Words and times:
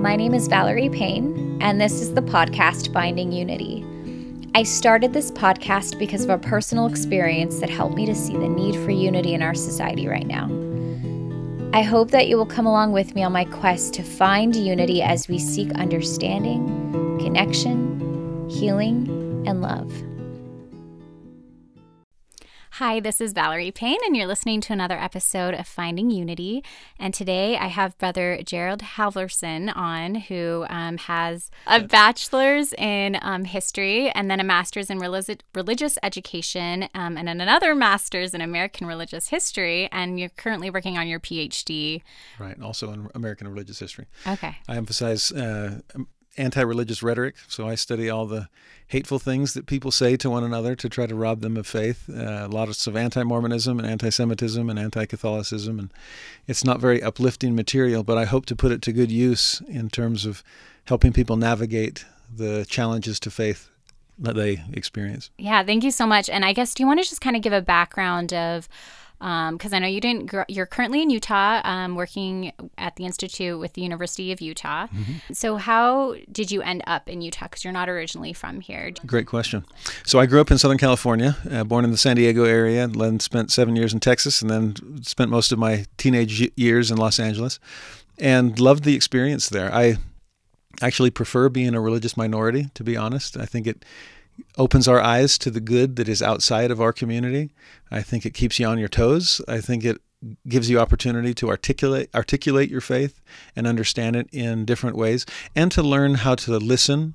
My 0.00 0.16
name 0.16 0.32
is 0.32 0.48
Valerie 0.48 0.88
Payne, 0.88 1.58
and 1.60 1.80
this 1.80 2.00
is 2.00 2.14
the 2.14 2.22
podcast 2.22 2.92
Finding 2.92 3.32
Unity. 3.32 3.84
I 4.54 4.62
started 4.62 5.12
this 5.12 5.30
podcast 5.30 5.98
because 5.98 6.24
of 6.24 6.30
a 6.30 6.38
personal 6.38 6.86
experience 6.86 7.60
that 7.60 7.68
helped 7.68 7.94
me 7.94 8.06
to 8.06 8.14
see 8.14 8.32
the 8.32 8.48
need 8.48 8.74
for 8.76 8.90
unity 8.90 9.34
in 9.34 9.42
our 9.42 9.54
society 9.54 10.08
right 10.08 10.26
now. 10.26 10.46
I 11.72 11.82
hope 11.82 12.10
that 12.12 12.28
you 12.28 12.36
will 12.36 12.46
come 12.46 12.66
along 12.66 12.92
with 12.92 13.14
me 13.14 13.22
on 13.22 13.32
my 13.32 13.44
quest 13.44 13.92
to 13.94 14.02
find 14.02 14.56
unity 14.56 15.02
as 15.02 15.28
we 15.28 15.38
seek 15.38 15.70
understanding, 15.72 17.18
connection, 17.20 18.48
healing, 18.48 19.44
and 19.46 19.60
love. 19.60 19.92
Hi, 22.78 23.00
this 23.00 23.20
is 23.20 23.32
Valerie 23.32 23.72
Payne, 23.72 23.98
and 24.06 24.16
you're 24.16 24.28
listening 24.28 24.60
to 24.60 24.72
another 24.72 24.96
episode 24.96 25.52
of 25.52 25.66
Finding 25.66 26.10
Unity. 26.10 26.62
And 26.96 27.12
today 27.12 27.56
I 27.56 27.66
have 27.66 27.98
Brother 27.98 28.38
Gerald 28.44 28.82
Halverson 28.82 29.76
on, 29.76 30.14
who 30.14 30.64
um, 30.70 30.96
has 30.98 31.50
a 31.66 31.80
bachelor's 31.80 32.72
in 32.74 33.18
um, 33.20 33.46
history 33.46 34.10
and 34.10 34.30
then 34.30 34.38
a 34.38 34.44
master's 34.44 34.90
in 34.90 35.00
religi- 35.00 35.40
religious 35.56 35.98
education 36.04 36.88
um, 36.94 37.16
and 37.16 37.26
then 37.26 37.40
another 37.40 37.74
master's 37.74 38.32
in 38.32 38.40
American 38.40 38.86
religious 38.86 39.30
history. 39.30 39.88
And 39.90 40.20
you're 40.20 40.28
currently 40.28 40.70
working 40.70 40.96
on 40.96 41.08
your 41.08 41.18
PhD. 41.18 42.02
Right, 42.38 42.62
also 42.62 42.92
in 42.92 43.08
American 43.12 43.48
religious 43.48 43.80
history. 43.80 44.06
Okay. 44.24 44.56
I 44.68 44.76
emphasize 44.76 45.32
uh, 45.32 45.80
anti 46.38 46.60
religious 46.60 47.02
rhetoric, 47.02 47.36
so 47.48 47.68
I 47.68 47.74
study 47.74 48.08
all 48.08 48.26
the 48.26 48.48
hateful 48.88 49.18
things 49.18 49.54
that 49.54 49.66
people 49.66 49.90
say 49.90 50.16
to 50.16 50.30
one 50.30 50.44
another 50.44 50.74
to 50.74 50.88
try 50.88 51.06
to 51.06 51.14
rob 51.14 51.40
them 51.40 51.56
of 51.56 51.66
faith. 51.66 52.08
Uh, 52.08 52.48
lots 52.50 52.86
of 52.86 52.96
anti 52.96 53.22
Mormonism 53.22 53.78
and 53.78 53.88
anti 53.88 54.10
Semitism 54.10 54.68
and 54.68 54.78
anti 54.78 55.06
Catholicism. 55.06 55.78
And 55.78 55.90
it's 56.46 56.64
not 56.64 56.80
very 56.80 57.02
uplifting 57.02 57.54
material, 57.54 58.02
but 58.02 58.18
I 58.18 58.24
hope 58.24 58.46
to 58.46 58.56
put 58.56 58.72
it 58.72 58.82
to 58.82 58.92
good 58.92 59.10
use 59.10 59.60
in 59.68 59.90
terms 59.90 60.24
of 60.24 60.42
helping 60.86 61.12
people 61.12 61.36
navigate 61.36 62.04
the 62.34 62.66
challenges 62.68 63.20
to 63.20 63.30
faith 63.30 63.68
that 64.18 64.34
they 64.34 64.64
experience. 64.72 65.30
Yeah, 65.38 65.62
thank 65.62 65.84
you 65.84 65.90
so 65.90 66.06
much. 66.06 66.28
And 66.28 66.44
I 66.44 66.52
guess, 66.52 66.74
do 66.74 66.82
you 66.82 66.86
want 66.86 67.00
to 67.02 67.08
just 67.08 67.20
kind 67.20 67.36
of 67.36 67.42
give 67.42 67.52
a 67.52 67.62
background 67.62 68.32
of 68.32 68.68
because 69.18 69.72
um, 69.72 69.74
I 69.74 69.78
know 69.80 69.88
you 69.88 70.00
didn't. 70.00 70.26
Grow, 70.26 70.44
you're 70.48 70.66
currently 70.66 71.02
in 71.02 71.10
Utah, 71.10 71.60
um, 71.64 71.96
working 71.96 72.52
at 72.76 72.96
the 72.96 73.04
institute 73.04 73.58
with 73.58 73.72
the 73.72 73.82
University 73.82 74.30
of 74.30 74.40
Utah. 74.40 74.86
Mm-hmm. 74.86 75.32
So, 75.32 75.56
how 75.56 76.14
did 76.30 76.50
you 76.52 76.62
end 76.62 76.84
up 76.86 77.08
in 77.08 77.20
Utah? 77.20 77.46
Because 77.46 77.64
you're 77.64 77.72
not 77.72 77.88
originally 77.88 78.32
from 78.32 78.60
here. 78.60 78.92
Great 79.06 79.26
question. 79.26 79.64
So, 80.06 80.20
I 80.20 80.26
grew 80.26 80.40
up 80.40 80.50
in 80.50 80.58
Southern 80.58 80.78
California, 80.78 81.36
uh, 81.50 81.64
born 81.64 81.84
in 81.84 81.90
the 81.90 81.96
San 81.96 82.16
Diego 82.16 82.44
area, 82.44 82.84
and 82.84 82.94
then 82.94 83.18
spent 83.18 83.50
seven 83.50 83.74
years 83.74 83.92
in 83.92 83.98
Texas, 83.98 84.40
and 84.40 84.50
then 84.50 85.02
spent 85.02 85.30
most 85.30 85.50
of 85.50 85.58
my 85.58 85.84
teenage 85.96 86.50
years 86.56 86.90
in 86.90 86.96
Los 86.96 87.18
Angeles, 87.18 87.58
and 88.18 88.60
loved 88.60 88.84
the 88.84 88.94
experience 88.94 89.48
there. 89.48 89.74
I 89.74 89.96
actually 90.80 91.10
prefer 91.10 91.48
being 91.48 91.74
a 91.74 91.80
religious 91.80 92.16
minority, 92.16 92.68
to 92.74 92.84
be 92.84 92.96
honest. 92.96 93.36
I 93.36 93.46
think 93.46 93.66
it 93.66 93.84
opens 94.56 94.88
our 94.88 95.00
eyes 95.00 95.38
to 95.38 95.50
the 95.50 95.60
good 95.60 95.96
that 95.96 96.08
is 96.08 96.22
outside 96.22 96.70
of 96.70 96.80
our 96.80 96.92
community. 96.92 97.50
I 97.90 98.02
think 98.02 98.26
it 98.26 98.34
keeps 98.34 98.58
you 98.58 98.66
on 98.66 98.78
your 98.78 98.88
toes. 98.88 99.40
I 99.48 99.60
think 99.60 99.84
it 99.84 100.00
gives 100.48 100.68
you 100.68 100.80
opportunity 100.80 101.32
to 101.32 101.48
articulate 101.48 102.10
articulate 102.14 102.70
your 102.70 102.80
faith 102.80 103.20
and 103.54 103.66
understand 103.66 104.16
it 104.16 104.28
in 104.32 104.64
different 104.64 104.96
ways 104.96 105.24
and 105.54 105.70
to 105.70 105.82
learn 105.82 106.14
how 106.14 106.34
to 106.34 106.58
listen 106.58 107.14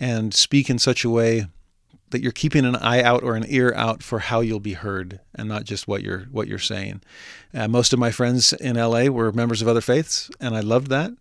and 0.00 0.34
speak 0.34 0.68
in 0.68 0.78
such 0.78 1.04
a 1.04 1.10
way 1.10 1.46
that 2.10 2.22
you're 2.22 2.32
keeping 2.32 2.64
an 2.64 2.76
eye 2.76 3.02
out 3.02 3.22
or 3.22 3.36
an 3.36 3.44
ear 3.48 3.72
out 3.74 4.02
for 4.02 4.18
how 4.18 4.40
you'll 4.40 4.60
be 4.60 4.74
heard 4.74 5.20
and 5.34 5.48
not 5.48 5.64
just 5.64 5.88
what 5.88 6.02
you're 6.02 6.22
what 6.30 6.48
you're 6.48 6.58
saying. 6.58 7.00
Uh, 7.54 7.68
most 7.68 7.92
of 7.92 7.98
my 7.98 8.10
friends 8.10 8.52
in 8.52 8.76
LA 8.76 9.04
were 9.04 9.32
members 9.32 9.62
of 9.62 9.68
other 9.68 9.80
faiths, 9.80 10.30
and 10.40 10.56
I 10.56 10.60
loved 10.60 10.88
that. 10.88 11.12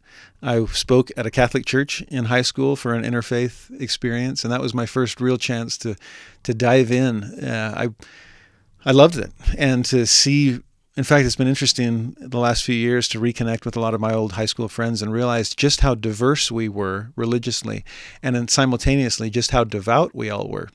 I 0.42 0.66
spoke 0.66 1.12
at 1.18 1.26
a 1.26 1.32
Catholic 1.32 1.66
church 1.66 2.02
in 2.04 2.26
high 2.26 2.42
school 2.42 2.76
for 2.76 2.94
an 2.94 3.04
interfaith 3.04 3.80
experience, 3.82 4.44
and 4.44 4.52
that 4.54 4.62
was 4.62 4.74
my 4.74 4.86
first 4.86 5.22
real 5.22 5.38
chance 5.38 5.78
to 5.80 5.96
to 6.44 6.54
dive 6.54 6.92
in. 6.92 7.24
Uh, 7.24 7.74
I 7.76 8.90
I 8.90 8.92
loved 8.92 9.18
it, 9.18 9.32
and 9.58 9.86
to 9.86 10.06
see. 10.06 10.60
In 10.98 11.06
fact, 11.06 11.26
it's 11.26 11.38
been 11.38 11.48
interesting 11.48 12.18
the 12.20 12.40
last 12.40 12.66
few 12.66 12.76
years 12.76 13.08
to 13.10 13.22
reconnect 13.22 13.64
with 13.64 13.78
a 13.78 13.80
lot 13.80 13.94
of 13.94 14.02
my 14.02 14.14
old 14.14 14.34
high 14.34 14.48
school 14.48 14.68
friends 14.68 15.02
and 15.02 15.14
realize 15.14 15.56
just 15.56 15.80
how 15.80 15.96
diverse 15.96 16.52
we 16.52 16.68
were 16.68 17.12
religiously, 17.16 17.86
and 18.22 18.36
then 18.36 18.50
simultaneously 18.50 19.30
just 19.30 19.52
how 19.52 19.64
devout 19.64 20.14
we 20.14 20.30
all 20.30 20.50
were 20.50 20.68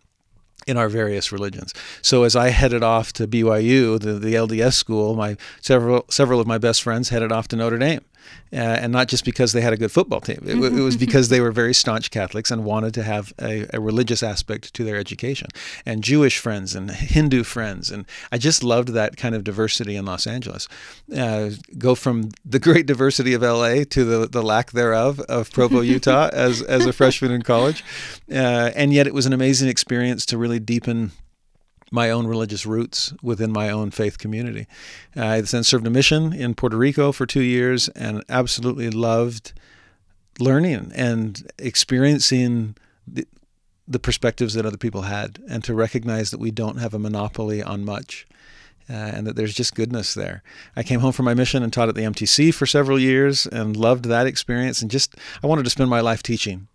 in 0.66 0.76
our 0.76 0.88
various 0.88 1.32
religions. 1.32 1.74
So 2.02 2.24
as 2.24 2.36
I 2.36 2.48
headed 2.48 2.82
off 2.82 3.12
to 3.14 3.28
BYU, 3.28 4.00
the, 4.00 4.14
the 4.14 4.34
LDS 4.34 4.74
school, 4.74 5.14
my 5.14 5.36
several 5.60 6.04
several 6.08 6.40
of 6.40 6.46
my 6.46 6.58
best 6.58 6.82
friends 6.82 7.08
headed 7.08 7.32
off 7.32 7.48
to 7.48 7.56
Notre 7.56 7.78
Dame 7.78 8.04
uh, 8.52 8.56
and 8.56 8.92
not 8.92 9.08
just 9.08 9.24
because 9.24 9.52
they 9.52 9.60
had 9.60 9.72
a 9.72 9.76
good 9.76 9.90
football 9.90 10.20
team. 10.20 10.38
It, 10.44 10.56
it, 10.56 10.82
was 10.82 10.96
because 11.06 11.28
they 11.28 11.40
were 11.40 11.52
very 11.52 11.74
staunch 11.74 12.10
Catholics 12.10 12.50
and 12.50 12.64
wanted 12.64 12.94
to 12.94 13.02
have 13.02 13.32
a, 13.40 13.66
a, 13.72 13.80
religious 13.80 14.22
aspect 14.22 14.72
to 14.74 14.84
their 14.84 14.96
education. 14.96 15.48
And 15.84 16.02
Jewish 16.02 16.38
friends 16.38 16.74
and 16.74 16.90
Hindu 16.90 17.42
friends, 17.44 17.90
and 17.90 18.06
I 18.30 18.38
just 18.38 18.62
loved 18.62 18.90
that 18.90 19.16
kind 19.16 19.34
of 19.34 19.44
diversity 19.44 19.96
in 19.96 20.04
Los 20.04 20.26
Angeles. 20.26 20.68
Uh, 21.14 21.50
go 21.78 21.94
from 21.94 22.30
the 22.44 22.58
great 22.58 22.86
diversity 22.86 23.34
of 23.34 23.42
LA 23.42 23.84
to 23.90 24.04
the, 24.04 24.28
the 24.28 24.42
lack 24.42 24.72
thereof 24.72 25.20
of 25.20 25.50
Provo, 25.52 25.80
Utah, 25.94 26.30
as 26.32 26.62
as 26.62 26.86
a 26.86 26.92
freshman 26.92 27.30
in 27.30 27.42
college, 27.42 27.84
uh, 28.30 28.70
and 28.74 28.92
yet 28.92 29.06
it 29.06 29.14
was 29.14 29.26
an 29.26 29.32
amazing 29.32 29.68
experience 29.68 30.24
to 30.26 30.38
really 30.38 30.58
deepen 30.58 31.12
my 31.94 32.10
own 32.10 32.26
religious 32.26 32.66
roots 32.66 33.14
within 33.22 33.52
my 33.52 33.70
own 33.70 33.92
faith 33.92 34.18
community. 34.18 34.66
I 35.14 35.40
then 35.40 35.62
served 35.62 35.86
a 35.86 35.90
mission 35.90 36.32
in 36.32 36.54
Puerto 36.54 36.76
Rico 36.76 37.12
for 37.12 37.24
two 37.24 37.42
years 37.42 37.88
and 37.90 38.24
absolutely 38.28 38.90
loved 38.90 39.52
learning 40.40 40.90
and 40.96 41.48
experiencing 41.56 42.76
the, 43.06 43.24
the 43.86 44.00
perspectives 44.00 44.54
that 44.54 44.66
other 44.66 44.76
people 44.76 45.02
had 45.02 45.38
and 45.48 45.62
to 45.62 45.72
recognize 45.72 46.32
that 46.32 46.40
we 46.40 46.50
don't 46.50 46.78
have 46.78 46.94
a 46.94 46.98
monopoly 46.98 47.62
on 47.62 47.84
much. 47.84 48.26
Uh, 48.90 48.92
and 48.92 49.26
that 49.26 49.34
there's 49.34 49.54
just 49.54 49.74
goodness 49.74 50.12
there. 50.12 50.42
I 50.76 50.82
came 50.82 51.00
home 51.00 51.12
from 51.12 51.24
my 51.24 51.32
mission 51.32 51.62
and 51.62 51.72
taught 51.72 51.88
at 51.88 51.94
the 51.94 52.02
MTC 52.02 52.52
for 52.52 52.66
several 52.66 52.98
years 52.98 53.46
and 53.46 53.74
loved 53.74 54.04
that 54.06 54.26
experience. 54.26 54.82
And 54.82 54.90
just, 54.90 55.14
I 55.42 55.46
wanted 55.46 55.62
to 55.62 55.70
spend 55.70 55.88
my 55.88 56.00
life 56.00 56.22
teaching, 56.22 56.68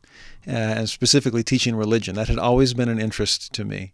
uh, 0.47 0.51
and 0.51 0.89
specifically 0.89 1.43
teaching 1.43 1.75
religion. 1.75 2.15
That 2.15 2.27
had 2.27 2.39
always 2.39 2.73
been 2.73 2.89
an 2.89 2.99
interest 2.99 3.53
to 3.53 3.63
me 3.63 3.93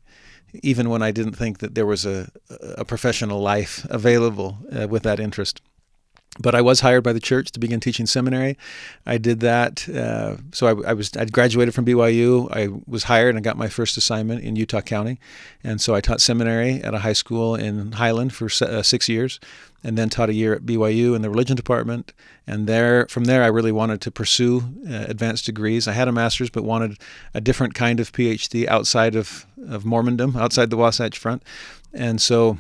even 0.54 0.90
when 0.90 1.02
I 1.02 1.12
didn't 1.12 1.36
think 1.36 1.60
that 1.60 1.76
there 1.76 1.86
was 1.86 2.06
a, 2.06 2.30
a 2.78 2.86
professional 2.86 3.42
life 3.42 3.86
available 3.90 4.58
uh, 4.72 4.88
with 4.88 5.04
that 5.04 5.20
interest. 5.20 5.62
But 6.38 6.54
I 6.54 6.62
was 6.62 6.82
hired 6.82 7.04
by 7.04 7.14
the 7.14 7.20
church 7.20 7.52
to 7.52 7.60
begin 7.60 7.80
teaching 7.80 8.06
seminary. 8.06 8.58
I 9.06 9.18
did 9.18 9.40
that. 9.40 9.88
Uh, 9.88 10.38
so 10.52 10.68
I, 10.68 10.90
I, 10.90 10.94
was 10.94 11.16
I 11.16 11.26
graduated 11.26 11.74
from 11.74 11.86
BYU. 11.86 12.50
I 12.52 12.68
was 12.86 13.04
hired 13.04 13.36
and 13.36 13.44
got 13.44 13.58
my 13.58 13.70
first 13.70 13.96
assignment 13.96 14.44
in 14.44 14.58
Utah 14.58 14.82
County, 14.82 15.20
and 15.64 15.80
so 15.80 15.96
I 15.96 16.02
taught 16.02 16.20
seminary 16.20 16.82
at 16.82 16.94
a 16.94 17.00
high 17.00 17.14
school 17.14 17.56
in 17.56 17.94
Highland 17.94 18.34
for 18.34 18.50
uh, 18.66 18.82
six 18.82 19.08
years 19.08 19.40
and 19.86 20.00
then 20.00 20.10
taught 20.10 20.30
a 20.30 20.34
year 20.34 20.56
at 20.56 20.64
BYU 20.64 21.16
in 21.16 21.22
the 21.22 21.30
religion 21.30 21.56
department. 21.56 22.12
And 22.48 22.66
there, 22.66 23.06
from 23.08 23.26
there, 23.26 23.44
I 23.44 23.48
really 23.48 23.72
wanted 23.72 24.02
to 24.02 24.12
pursue 24.12 24.64
uh, 24.90 25.06
advanced 25.08 25.46
degrees. 25.46 25.88
I 25.88 25.92
had 25.92 26.08
a 26.08 26.12
master's, 26.12 26.50
but 26.50 26.64
wanted 26.64 26.98
a 27.36 27.40
different 27.40 27.76
kind 27.76 28.00
of 28.00 28.12
PhD 28.12 28.68
outside 28.68 29.16
of, 29.16 29.46
of 29.70 29.84
Mormondom, 29.84 30.36
outside 30.36 30.72
the 30.72 30.78
Wasatch 30.78 31.20
Front. 31.20 31.44
And 31.94 32.20
so 32.20 32.58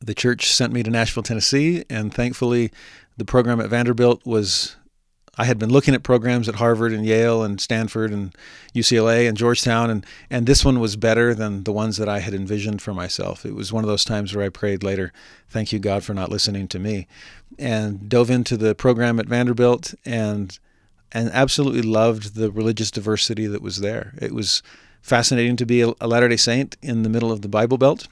the 0.00 0.14
church 0.14 0.50
sent 0.52 0.72
me 0.72 0.82
to 0.82 0.90
Nashville, 0.90 1.22
Tennessee, 1.22 1.84
and 1.88 2.12
thankfully, 2.12 2.70
the 3.16 3.24
program 3.24 3.60
at 3.60 3.70
Vanderbilt 3.70 4.24
was 4.26 4.76
I 5.38 5.44
had 5.44 5.58
been 5.58 5.70
looking 5.70 5.94
at 5.94 6.02
programs 6.02 6.48
at 6.48 6.56
Harvard 6.56 6.92
and 6.92 7.04
Yale 7.04 7.42
and 7.42 7.60
Stanford 7.60 8.10
and 8.10 8.34
UCLA 8.74 9.28
and 9.28 9.36
Georgetown, 9.36 9.90
and, 9.90 10.06
and 10.30 10.46
this 10.46 10.64
one 10.64 10.80
was 10.80 10.96
better 10.96 11.34
than 11.34 11.64
the 11.64 11.72
ones 11.72 11.98
that 11.98 12.08
I 12.08 12.20
had 12.20 12.32
envisioned 12.32 12.80
for 12.80 12.94
myself. 12.94 13.44
It 13.44 13.54
was 13.54 13.72
one 13.72 13.84
of 13.84 13.88
those 13.88 14.04
times 14.04 14.34
where 14.34 14.44
I 14.44 14.48
prayed 14.48 14.82
later, 14.82 15.12
Thank 15.48 15.72
you, 15.72 15.78
God, 15.78 16.04
for 16.04 16.14
not 16.14 16.30
listening 16.30 16.68
to 16.68 16.78
me, 16.78 17.06
and 17.58 18.08
dove 18.08 18.30
into 18.30 18.56
the 18.56 18.74
program 18.74 19.20
at 19.20 19.26
Vanderbilt 19.26 19.94
and 20.04 20.58
and 21.12 21.30
absolutely 21.30 21.82
loved 21.82 22.34
the 22.34 22.50
religious 22.50 22.90
diversity 22.90 23.46
that 23.46 23.62
was 23.62 23.78
there. 23.78 24.14
It 24.20 24.34
was 24.34 24.62
fascinating 25.00 25.56
to 25.56 25.64
be 25.64 25.82
a 25.82 26.06
Latter 26.06 26.28
day 26.28 26.36
Saint 26.36 26.76
in 26.82 27.04
the 27.04 27.08
middle 27.08 27.30
of 27.30 27.42
the 27.42 27.48
Bible 27.48 27.78
Belt 27.78 28.08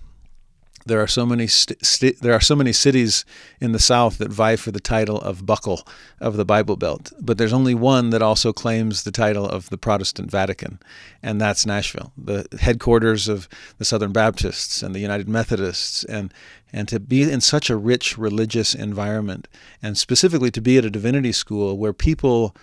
there 0.87 1.01
are 1.01 1.07
so 1.07 1.25
many 1.25 1.47
st- 1.47 1.85
st- 1.85 2.21
there 2.21 2.35
are 2.35 2.41
so 2.41 2.55
many 2.55 2.73
cities 2.73 3.25
in 3.61 3.73
the 3.73 3.79
South 3.79 4.19
that 4.19 4.31
vie 4.31 4.57
for 4.57 4.71
the 4.71 4.81
title 4.81 5.21
of 5.21 5.47
buckle 5.47 5.87
of 6.21 6.37
the 6.37 6.45
Bible 6.45 6.77
Belt, 6.77 7.13
but 7.21 7.39
there's 7.39 7.53
only 7.53 7.75
one 7.75 8.11
that 8.11 8.23
also 8.23 8.53
claims 8.53 9.03
the 9.03 9.11
title 9.11 9.47
of 9.47 9.71
the 9.71 9.79
Protestant 9.79 10.31
Vatican, 10.31 10.79
and 11.23 11.41
that's 11.41 11.67
Nashville, 11.67 12.13
the 12.17 12.47
headquarters 12.61 13.29
of 13.29 13.49
the 13.79 13.85
Southern 13.85 14.13
Baptists 14.13 14.83
and 14.83 14.95
the 14.95 15.01
United 15.01 15.29
Methodists, 15.29 16.05
and 16.05 16.33
and 16.73 16.89
to 16.89 16.99
be 16.99 17.23
in 17.23 17.41
such 17.41 17.71
a 17.71 17.77
rich 17.77 18.19
religious 18.19 18.75
environment, 18.75 19.49
and 19.83 19.97
specifically 19.97 20.51
to 20.51 20.61
be 20.61 20.77
at 20.77 20.85
a 20.85 20.91
divinity 20.91 21.33
school 21.33 21.79
where 21.79 21.93
people 21.93 22.55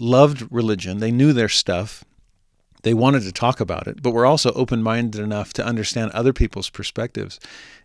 loved 0.00 0.46
religion, 0.50 0.98
they 0.98 1.10
knew 1.10 1.32
their 1.32 1.48
stuff, 1.48 2.04
they 2.82 2.94
wanted 2.94 3.22
to 3.22 3.32
talk 3.32 3.60
about 3.60 3.86
it, 3.86 4.02
but 4.02 4.12
were 4.12 4.26
also 4.26 4.52
open 4.52 4.82
minded 4.82 5.20
enough 5.20 5.52
to 5.54 5.64
understand 5.64 6.10
other 6.12 6.32
people's 6.32 6.70
perspectives. 6.70 7.38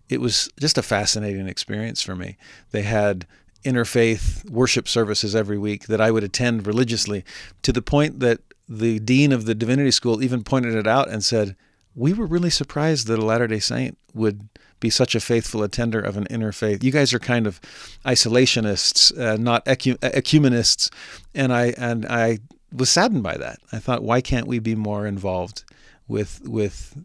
It 0.10 0.22
was 0.22 0.50
just 0.60 0.78
a 0.78 0.84
fascinating 0.84 1.48
experience 1.48 2.02
for 2.02 2.16
me. 2.16 2.38
They 2.72 2.84
had 2.84 3.26
interfaith 3.64 4.50
worship 4.50 4.88
services 4.88 5.36
every 5.36 5.58
week 5.58 5.88
that 5.88 6.02
I 6.02 6.12
would 6.12 6.24
attend 6.24 6.66
religiously 6.66 7.26
to 7.64 7.72
the 7.72 7.82
point 7.82 8.20
that 8.20 8.40
the 8.70 9.00
dean 9.00 9.32
of 9.32 9.46
the 9.46 9.56
divinity 9.56 9.92
school 9.92 10.24
even 10.24 10.44
pointed 10.44 10.76
it 10.76 10.88
out 10.88 11.10
and 11.10 11.24
said, 11.24 11.56
We 11.96 12.14
were 12.14 12.26
really 12.26 12.50
surprised 12.50 13.08
that 13.08 13.20
a 13.20 13.26
Latter 13.26 13.48
day 13.48 13.60
Saint 13.60 13.98
would 14.14 14.50
be 14.80 14.90
such 14.90 15.16
a 15.16 15.20
faithful 15.20 15.64
attender 15.64 16.00
of 16.00 16.18
an 16.18 16.26
interfaith. 16.26 16.84
You 16.84 16.92
guys 16.92 17.14
are 17.14 17.20
kind 17.20 17.48
of 17.48 17.60
isolationists, 18.06 19.18
uh, 19.20 19.38
not 19.38 19.68
ecu- 19.68 19.98
ecumenists, 20.02 20.90
and 21.34 21.52
I 21.54 21.74
and 21.78 22.06
I 22.06 22.40
was 22.72 22.90
saddened 22.90 23.24
by 23.24 23.38
that. 23.38 23.60
I 23.72 23.80
thought, 23.80 24.04
why 24.04 24.22
can't 24.22 24.48
we 24.48 24.60
be 24.60 24.76
more 24.76 25.06
involved 25.06 25.64
with 26.08 26.42
with 26.48 26.98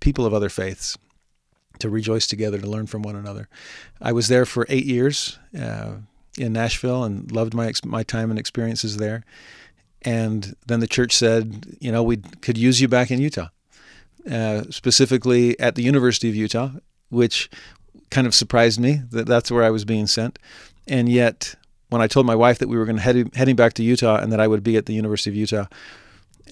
people 0.00 0.26
of 0.26 0.34
other 0.34 0.48
faiths 0.48 0.96
to 1.78 1.88
rejoice 1.88 2.26
together, 2.26 2.58
to 2.58 2.66
learn 2.66 2.86
from 2.86 3.02
one 3.02 3.16
another? 3.16 3.48
I 4.00 4.12
was 4.12 4.28
there 4.28 4.44
for 4.44 4.66
eight 4.68 4.86
years 4.86 5.38
uh, 5.58 5.94
in 6.36 6.52
Nashville 6.52 7.04
and 7.04 7.30
loved 7.32 7.54
my 7.54 7.72
my 7.84 8.02
time 8.02 8.30
and 8.30 8.38
experiences 8.38 8.96
there. 8.96 9.24
And 10.02 10.54
then 10.66 10.80
the 10.80 10.86
church 10.86 11.12
said, 11.12 11.76
you 11.80 11.90
know, 11.90 12.02
we 12.02 12.18
could 12.18 12.56
use 12.56 12.80
you 12.80 12.88
back 12.88 13.10
in 13.10 13.20
Utah. 13.20 13.48
Uh, 14.28 14.64
specifically 14.68 15.58
at 15.58 15.74
the 15.74 15.82
University 15.82 16.28
of 16.28 16.34
Utah, 16.34 16.70
which 17.08 17.48
kind 18.10 18.26
of 18.26 18.34
surprised 18.34 18.78
me 18.78 19.00
that 19.10 19.26
that's 19.26 19.50
where 19.50 19.64
I 19.64 19.70
was 19.70 19.86
being 19.86 20.06
sent. 20.06 20.38
And 20.86 21.08
yet, 21.08 21.54
when 21.88 22.02
I 22.02 22.06
told 22.06 22.26
my 22.26 22.34
wife 22.34 22.58
that 22.58 22.68
we 22.68 22.76
were 22.76 22.84
going 22.84 22.96
to 22.96 23.02
head 23.02 23.34
heading 23.34 23.56
back 23.56 23.74
to 23.74 23.82
Utah 23.82 24.16
and 24.16 24.32
that 24.32 24.40
I 24.40 24.46
would 24.46 24.62
be 24.62 24.76
at 24.76 24.86
the 24.86 24.94
University 24.94 25.30
of 25.30 25.36
Utah, 25.36 25.66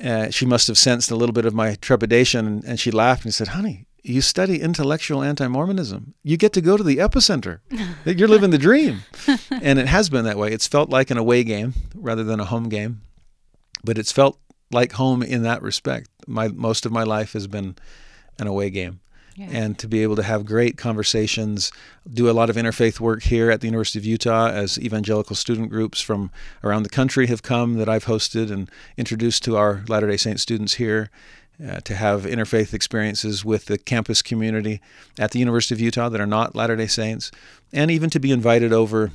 uh, 0.03 0.31
she 0.31 0.47
must 0.47 0.67
have 0.67 0.79
sensed 0.79 1.11
a 1.11 1.17
little 1.17 1.33
bit 1.33 1.47
of 1.47 1.55
my 1.55 1.75
trepidation, 1.77 2.47
and, 2.47 2.65
and 2.65 2.81
she 2.81 2.91
laughed 2.91 3.25
and 3.25 3.35
said, 3.35 3.49
"Honey, 3.49 3.87
you 4.03 4.21
study 4.21 4.61
intellectual 4.61 5.23
anti-Mormonism. 5.23 6.15
You 6.23 6.37
get 6.37 6.53
to 6.55 6.61
go 6.61 6.77
to 6.77 6.83
the 6.83 6.99
epicenter. 6.99 7.61
You're 8.05 8.29
living 8.29 8.51
the 8.51 8.59
dream." 8.59 9.03
and 9.51 9.79
it 9.79 9.87
has 9.87 10.09
been 10.09 10.25
that 10.25 10.39
way. 10.39 10.53
It's 10.53 10.67
felt 10.67 10.91
like 10.91 11.11
an 11.11 11.19
away 11.19 11.45
game 11.45 11.75
rather 11.95 12.25
than 12.25 12.41
a 12.41 12.45
home 12.45 12.69
game, 12.69 13.03
but 13.85 13.99
it's 13.99 14.13
felt 14.13 14.39
like 14.71 14.93
home 14.93 15.23
in 15.23 15.43
that 15.43 15.63
respect. 15.63 16.09
My 16.27 16.49
most 16.49 16.87
of 16.87 16.93
my 16.93 17.03
life 17.03 17.33
has 17.33 17.47
been 17.47 17.77
an 18.39 18.47
away 18.47 18.71
game. 18.71 19.01
And 19.39 19.79
to 19.79 19.89
be 19.89 20.03
able 20.03 20.17
to 20.17 20.23
have 20.23 20.47
great 20.47 20.77
conversations, 20.77 21.71
do 22.11 22.31
a 22.31 22.33
lot 22.33 22.49
of 22.51 22.57
interfaith 22.57 23.01
work 23.01 23.25
here 23.25 23.51
at 23.51 23.61
the 23.61 23.67
University 23.67 23.99
of 23.99 24.05
Utah 24.05 24.49
as 24.49 24.79
evangelical 24.79 25.37
student 25.37 25.71
groups 25.71 26.01
from 26.01 26.31
around 26.65 26.85
the 26.85 26.89
country 26.89 27.27
have 27.27 27.43
come 27.43 27.75
that 27.75 27.89
I've 27.89 28.07
hosted 28.07 28.51
and 28.51 28.71
introduced 28.97 29.45
to 29.45 29.57
our 29.57 29.83
Latter 29.89 30.09
day 30.09 30.17
Saint 30.17 30.41
students 30.41 30.75
here. 30.75 31.11
Uh, 31.59 31.81
to 31.81 31.95
have 31.95 32.25
interfaith 32.25 32.75
experiences 32.75 33.43
with 33.43 33.65
the 33.65 33.79
campus 33.79 34.21
community 34.21 34.79
at 35.19 35.31
the 35.31 35.39
University 35.39 35.75
of 35.75 35.81
Utah 35.81 36.11
that 36.11 36.21
are 36.21 36.27
not 36.27 36.55
Latter 36.55 36.77
day 36.77 36.87
Saints, 36.87 37.31
and 37.73 37.91
even 37.91 38.11
to 38.11 38.21
be 38.21 38.31
invited 38.31 38.75
over 38.75 39.11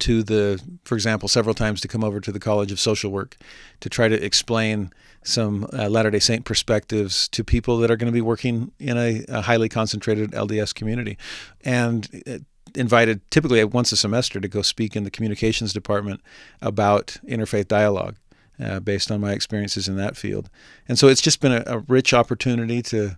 to 0.00 0.22
the, 0.22 0.60
for 0.84 0.94
example, 0.94 1.28
several 1.28 1.54
times 1.54 1.80
to 1.82 1.88
come 1.88 2.04
over 2.04 2.20
to 2.20 2.32
the 2.32 2.40
College 2.40 2.72
of 2.72 2.80
Social 2.80 3.10
Work 3.10 3.36
to 3.80 3.88
try 3.88 4.08
to 4.08 4.24
explain 4.24 4.92
some 5.22 5.68
uh, 5.72 5.88
Latter 5.88 6.10
day 6.10 6.18
Saint 6.18 6.44
perspectives 6.44 7.28
to 7.28 7.44
people 7.44 7.78
that 7.78 7.90
are 7.90 7.96
going 7.96 8.10
to 8.10 8.16
be 8.16 8.20
working 8.20 8.72
in 8.78 8.96
a, 8.96 9.24
a 9.28 9.42
highly 9.42 9.68
concentrated 9.68 10.32
LDS 10.32 10.74
community. 10.74 11.18
And 11.62 12.22
uh, 12.26 12.38
invited 12.74 13.28
typically 13.30 13.62
once 13.64 13.90
a 13.92 13.96
semester 13.96 14.40
to 14.40 14.48
go 14.48 14.62
speak 14.62 14.94
in 14.94 15.02
the 15.02 15.10
communications 15.10 15.72
department 15.72 16.20
about 16.62 17.16
interfaith 17.26 17.68
dialogue. 17.68 18.16
Uh, 18.62 18.78
based 18.78 19.10
on 19.10 19.22
my 19.22 19.32
experiences 19.32 19.88
in 19.88 19.96
that 19.96 20.18
field. 20.18 20.50
And 20.86 20.98
so 20.98 21.08
it's 21.08 21.22
just 21.22 21.40
been 21.40 21.52
a, 21.52 21.62
a 21.64 21.78
rich 21.88 22.12
opportunity 22.12 22.82
to 22.82 23.16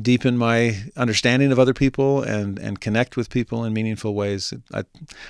deepen 0.00 0.38
my 0.38 0.84
understanding 0.96 1.52
of 1.52 1.58
other 1.58 1.74
people 1.74 2.22
and 2.22 2.58
and 2.58 2.80
connect 2.80 3.16
with 3.16 3.30
people 3.30 3.64
in 3.64 3.72
meaningful 3.72 4.14
ways. 4.14 4.54
I, 4.72 4.84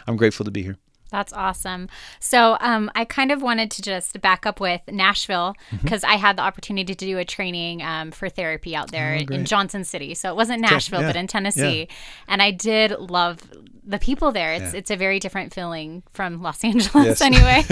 I'm 0.06 0.16
grateful 0.16 0.44
to 0.44 0.50
be 0.50 0.62
here. 0.62 0.78
That's 1.12 1.32
awesome. 1.34 1.88
So 2.20 2.56
um, 2.60 2.90
I 2.94 3.04
kind 3.04 3.30
of 3.30 3.42
wanted 3.42 3.70
to 3.72 3.82
just 3.82 4.20
back 4.22 4.46
up 4.46 4.60
with 4.60 4.80
Nashville 4.88 5.54
because 5.82 6.00
mm-hmm. 6.00 6.12
I 6.12 6.16
had 6.16 6.38
the 6.38 6.42
opportunity 6.42 6.94
to 6.94 7.06
do 7.06 7.18
a 7.18 7.24
training 7.24 7.82
um, 7.82 8.10
for 8.10 8.30
therapy 8.30 8.74
out 8.74 8.90
there 8.90 9.20
oh, 9.20 9.34
in 9.34 9.44
Johnson 9.44 9.84
City. 9.84 10.14
So 10.14 10.30
it 10.30 10.36
wasn't 10.36 10.62
Nashville, 10.62 11.02
yeah. 11.02 11.08
but 11.08 11.16
in 11.16 11.26
Tennessee, 11.26 11.80
yeah. 11.80 11.94
and 12.28 12.40
I 12.40 12.50
did 12.50 12.92
love 12.92 13.40
the 13.84 13.98
people 13.98 14.32
there. 14.32 14.54
It's 14.54 14.72
yeah. 14.72 14.78
it's 14.78 14.90
a 14.90 14.96
very 14.96 15.18
different 15.18 15.52
feeling 15.52 16.02
from 16.12 16.40
Los 16.42 16.64
Angeles, 16.64 17.20
yes. 17.20 17.20
anyway. 17.20 17.62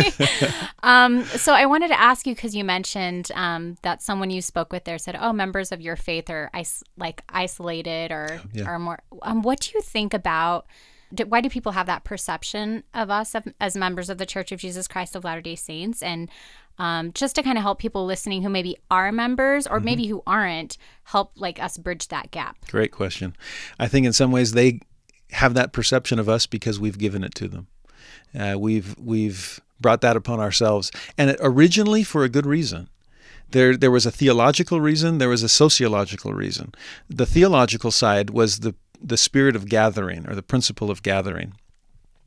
um, 0.82 1.24
so 1.24 1.54
I 1.54 1.64
wanted 1.64 1.88
to 1.88 1.98
ask 1.98 2.26
you 2.26 2.34
because 2.34 2.54
you 2.54 2.62
mentioned 2.62 3.32
um, 3.34 3.78
that 3.82 4.02
someone 4.02 4.28
you 4.28 4.42
spoke 4.42 4.70
with 4.70 4.84
there 4.84 4.98
said, 4.98 5.16
"Oh, 5.18 5.32
members 5.32 5.72
of 5.72 5.80
your 5.80 5.96
faith 5.96 6.28
are 6.28 6.50
is- 6.54 6.84
like 6.98 7.22
isolated 7.30 8.12
or 8.12 8.42
are 8.66 8.78
more." 8.78 8.98
Um, 9.22 9.40
what 9.40 9.60
do 9.60 9.70
you 9.74 9.80
think 9.80 10.12
about? 10.12 10.66
Why 11.26 11.40
do 11.40 11.48
people 11.48 11.72
have 11.72 11.86
that 11.86 12.04
perception 12.04 12.84
of 12.94 13.10
us 13.10 13.34
as 13.60 13.76
members 13.76 14.10
of 14.10 14.18
the 14.18 14.26
Church 14.26 14.52
of 14.52 14.60
Jesus 14.60 14.86
Christ 14.86 15.16
of 15.16 15.24
Latter 15.24 15.40
day 15.40 15.56
Saints? 15.56 16.02
And 16.02 16.28
um, 16.78 17.12
just 17.12 17.34
to 17.36 17.42
kind 17.42 17.58
of 17.58 17.62
help 17.62 17.78
people 17.78 18.06
listening 18.06 18.42
who 18.42 18.48
maybe 18.48 18.76
are 18.90 19.12
members 19.12 19.66
or 19.66 19.76
mm-hmm. 19.76 19.84
maybe 19.84 20.06
who 20.06 20.22
aren't, 20.26 20.78
help 21.04 21.32
like 21.36 21.62
us 21.62 21.76
bridge 21.76 22.08
that 22.08 22.30
gap. 22.30 22.56
Great 22.68 22.92
question. 22.92 23.36
I 23.78 23.88
think 23.88 24.06
in 24.06 24.12
some 24.12 24.32
ways 24.32 24.52
they 24.52 24.80
have 25.32 25.54
that 25.54 25.72
perception 25.72 26.18
of 26.18 26.28
us 26.28 26.46
because 26.46 26.80
we've 26.80 26.98
given 26.98 27.22
it 27.22 27.34
to 27.36 27.48
them. 27.48 27.66
Uh, 28.38 28.56
we've 28.58 28.96
we've 28.98 29.60
brought 29.80 30.00
that 30.02 30.16
upon 30.16 30.40
ourselves, 30.40 30.90
and 31.18 31.36
originally 31.40 32.04
for 32.04 32.24
a 32.24 32.28
good 32.28 32.46
reason. 32.46 32.88
There, 33.50 33.76
there 33.76 33.90
was 33.90 34.06
a 34.06 34.12
theological 34.12 34.80
reason, 34.80 35.18
there 35.18 35.28
was 35.28 35.42
a 35.42 35.48
sociological 35.48 36.32
reason. 36.32 36.72
The 37.08 37.26
theological 37.26 37.90
side 37.90 38.30
was 38.30 38.60
the 38.60 38.76
the 39.02 39.16
spirit 39.16 39.56
of 39.56 39.68
gathering 39.68 40.28
or 40.28 40.34
the 40.34 40.42
principle 40.42 40.90
of 40.90 41.02
gathering. 41.02 41.54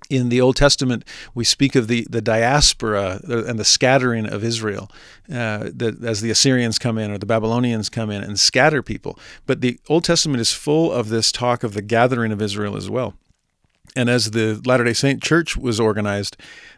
In 0.09 0.29
the 0.29 0.41
Old 0.41 0.57
Testament, 0.57 1.05
we 1.33 1.43
speak 1.43 1.75
of 1.75 1.87
the, 1.87 2.05
the 2.09 2.21
diaspora 2.21 3.21
and 3.23 3.57
the 3.57 3.65
scattering 3.65 4.27
of 4.27 4.43
Israel, 4.43 4.91
uh, 5.31 5.69
that 5.73 6.03
as 6.03 6.21
the 6.21 6.29
Assyrians 6.29 6.77
come 6.77 6.97
in 6.97 7.09
or 7.09 7.17
the 7.17 7.25
Babylonians 7.25 7.89
come 7.89 8.11
in 8.11 8.21
and 8.21 8.39
scatter 8.39 8.83
people. 8.83 9.17
But 9.45 9.61
the 9.61 9.79
Old 9.87 10.03
Testament 10.03 10.41
is 10.41 10.51
full 10.51 10.91
of 10.91 11.09
this 11.09 11.31
talk 11.31 11.63
of 11.63 11.73
the 11.73 11.81
gathering 11.81 12.31
of 12.31 12.41
Israel 12.41 12.75
as 12.75 12.89
well. 12.89 13.15
And 13.95 14.09
as 14.09 14.31
the 14.31 14.61
Latter 14.65 14.83
day 14.83 14.93
Saint 14.93 15.21
Church 15.21 15.55
was 15.55 15.79
organized, 15.79 16.35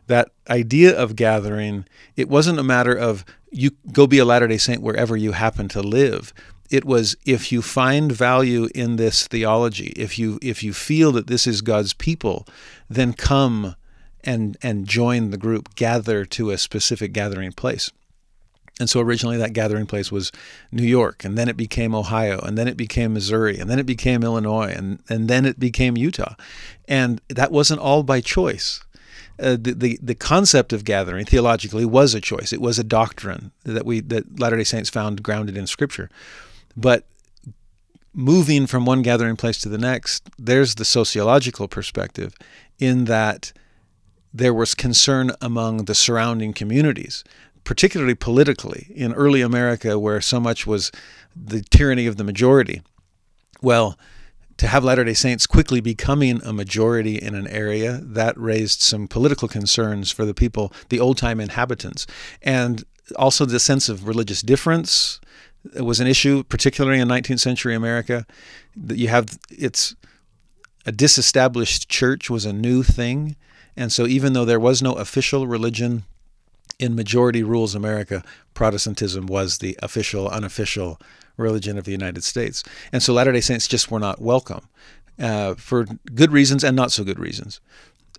that 0.07 0.29
idea 0.49 0.95
of 0.95 1.15
gathering, 1.15 1.85
it 2.15 2.29
wasn't 2.29 2.59
a 2.59 2.63
matter 2.63 2.93
of 2.93 3.25
you 3.51 3.71
go 3.91 4.05
be 4.05 4.19
a 4.19 4.25
Latter 4.25 4.47
day 4.47 4.57
Saint 4.57 4.81
wherever 4.81 5.15
you 5.15 5.31
happen 5.31 5.67
to 5.69 5.81
live, 5.81 6.33
it 6.75 6.85
was 6.85 7.15
if 7.25 7.51
you 7.51 7.61
find 7.61 8.11
value 8.11 8.67
in 8.75 8.97
this 8.97 9.27
theology, 9.27 9.93
if 9.95 10.19
you 10.19 10.39
if 10.41 10.61
you 10.61 10.73
feel 10.73 11.11
that 11.13 11.27
this 11.27 11.47
is 11.47 11.61
God's 11.61 11.93
people, 11.93 12.45
then 12.89 13.13
come 13.13 13.75
and 14.23 14.57
and 14.61 14.85
join 14.87 15.29
the 15.29 15.37
group, 15.37 15.75
gather 15.75 16.25
to 16.25 16.51
a 16.51 16.57
specific 16.57 17.13
gathering 17.13 17.53
place. 17.53 17.91
And 18.77 18.89
so 18.89 18.99
originally 18.99 19.37
that 19.37 19.53
gathering 19.53 19.85
place 19.85 20.11
was 20.11 20.33
New 20.69 20.83
York, 20.83 21.23
and 21.23 21.37
then 21.37 21.47
it 21.47 21.55
became 21.55 21.95
Ohio, 21.95 22.39
and 22.39 22.57
then 22.57 22.67
it 22.67 22.75
became 22.75 23.13
Missouri, 23.13 23.57
and 23.57 23.69
then 23.69 23.79
it 23.79 23.85
became 23.85 24.21
Illinois, 24.21 24.73
and, 24.75 24.99
and 25.07 25.29
then 25.29 25.45
it 25.45 25.57
became 25.57 25.95
Utah. 25.95 26.35
And 26.85 27.21
that 27.29 27.53
wasn't 27.53 27.79
all 27.79 28.03
by 28.03 28.19
choice. 28.19 28.83
Uh, 29.37 29.57
the, 29.59 29.73
the 29.73 29.99
the 30.01 30.15
concept 30.15 30.71
of 30.71 30.85
gathering 30.85 31.25
theologically 31.25 31.85
was 31.85 32.13
a 32.13 32.21
choice. 32.21 32.53
It 32.53 32.61
was 32.61 32.79
a 32.79 32.85
doctrine 32.85 33.51
that 33.63 33.85
we 33.85 33.99
that 34.01 34.39
Latter 34.39 34.55
Day 34.57 34.63
Saints 34.63 34.89
found 34.89 35.23
grounded 35.23 35.57
in 35.57 35.67
Scripture. 35.67 36.09
But 36.75 37.05
moving 38.13 38.67
from 38.67 38.85
one 38.85 39.01
gathering 39.01 39.35
place 39.35 39.57
to 39.59 39.69
the 39.69 39.77
next, 39.77 40.29
there's 40.37 40.75
the 40.75 40.85
sociological 40.85 41.67
perspective 41.67 42.35
in 42.79 43.05
that 43.05 43.51
there 44.33 44.53
was 44.53 44.75
concern 44.75 45.31
among 45.41 45.85
the 45.85 45.95
surrounding 45.95 46.53
communities, 46.53 47.23
particularly 47.63 48.15
politically 48.15 48.91
in 48.93 49.13
early 49.13 49.41
America, 49.41 49.97
where 49.97 50.21
so 50.21 50.39
much 50.39 50.67
was 50.67 50.91
the 51.35 51.61
tyranny 51.61 52.05
of 52.05 52.17
the 52.17 52.23
majority. 52.23 52.81
Well, 53.61 53.97
to 54.57 54.67
have 54.67 54.83
Latter 54.83 55.03
day 55.03 55.13
Saints 55.13 55.47
quickly 55.47 55.81
becoming 55.81 56.41
a 56.43 56.53
majority 56.53 57.15
in 57.15 57.35
an 57.35 57.47
area, 57.47 57.99
that 58.01 58.37
raised 58.37 58.81
some 58.81 59.07
political 59.07 59.47
concerns 59.47 60.11
for 60.11 60.25
the 60.25 60.33
people, 60.33 60.71
the 60.89 60.99
old 60.99 61.17
time 61.17 61.39
inhabitants. 61.39 62.07
And 62.41 62.83
also 63.17 63.45
the 63.45 63.59
sense 63.59 63.89
of 63.89 64.07
religious 64.07 64.41
difference, 64.41 65.19
was 65.75 65.99
an 65.99 66.07
issue, 66.07 66.43
particularly 66.43 66.99
in 66.99 67.07
19th 67.07 67.39
century 67.39 67.75
America. 67.75 68.25
That 68.75 68.97
you 68.97 69.07
have 69.07 69.37
it's 69.49 69.95
a 70.85 70.91
disestablished 70.91 71.89
church 71.89 72.29
was 72.29 72.45
a 72.45 72.53
new 72.53 72.83
thing, 72.83 73.35
and 73.75 73.91
so 73.91 74.05
even 74.05 74.33
though 74.33 74.45
there 74.45 74.59
was 74.59 74.81
no 74.81 74.93
official 74.93 75.47
religion 75.47 76.03
in 76.77 76.95
majority 76.95 77.43
rules 77.43 77.73
America, 77.73 78.23
Protestantism 78.53 79.27
was 79.27 79.59
the 79.59 79.77
official, 79.81 80.27
unofficial 80.29 80.99
religion 81.37 81.77
of 81.77 81.85
the 81.85 81.91
United 81.91 82.23
States, 82.23 82.63
and 82.91 83.01
so 83.01 83.13
Latter 83.13 83.31
Day 83.31 83.41
Saints 83.41 83.67
just 83.67 83.89
were 83.89 83.99
not 83.99 84.21
welcome 84.21 84.67
uh, 85.19 85.55
for 85.55 85.85
good 86.13 86.31
reasons 86.31 86.63
and 86.63 86.75
not 86.75 86.91
so 86.91 87.03
good 87.03 87.19
reasons. 87.19 87.59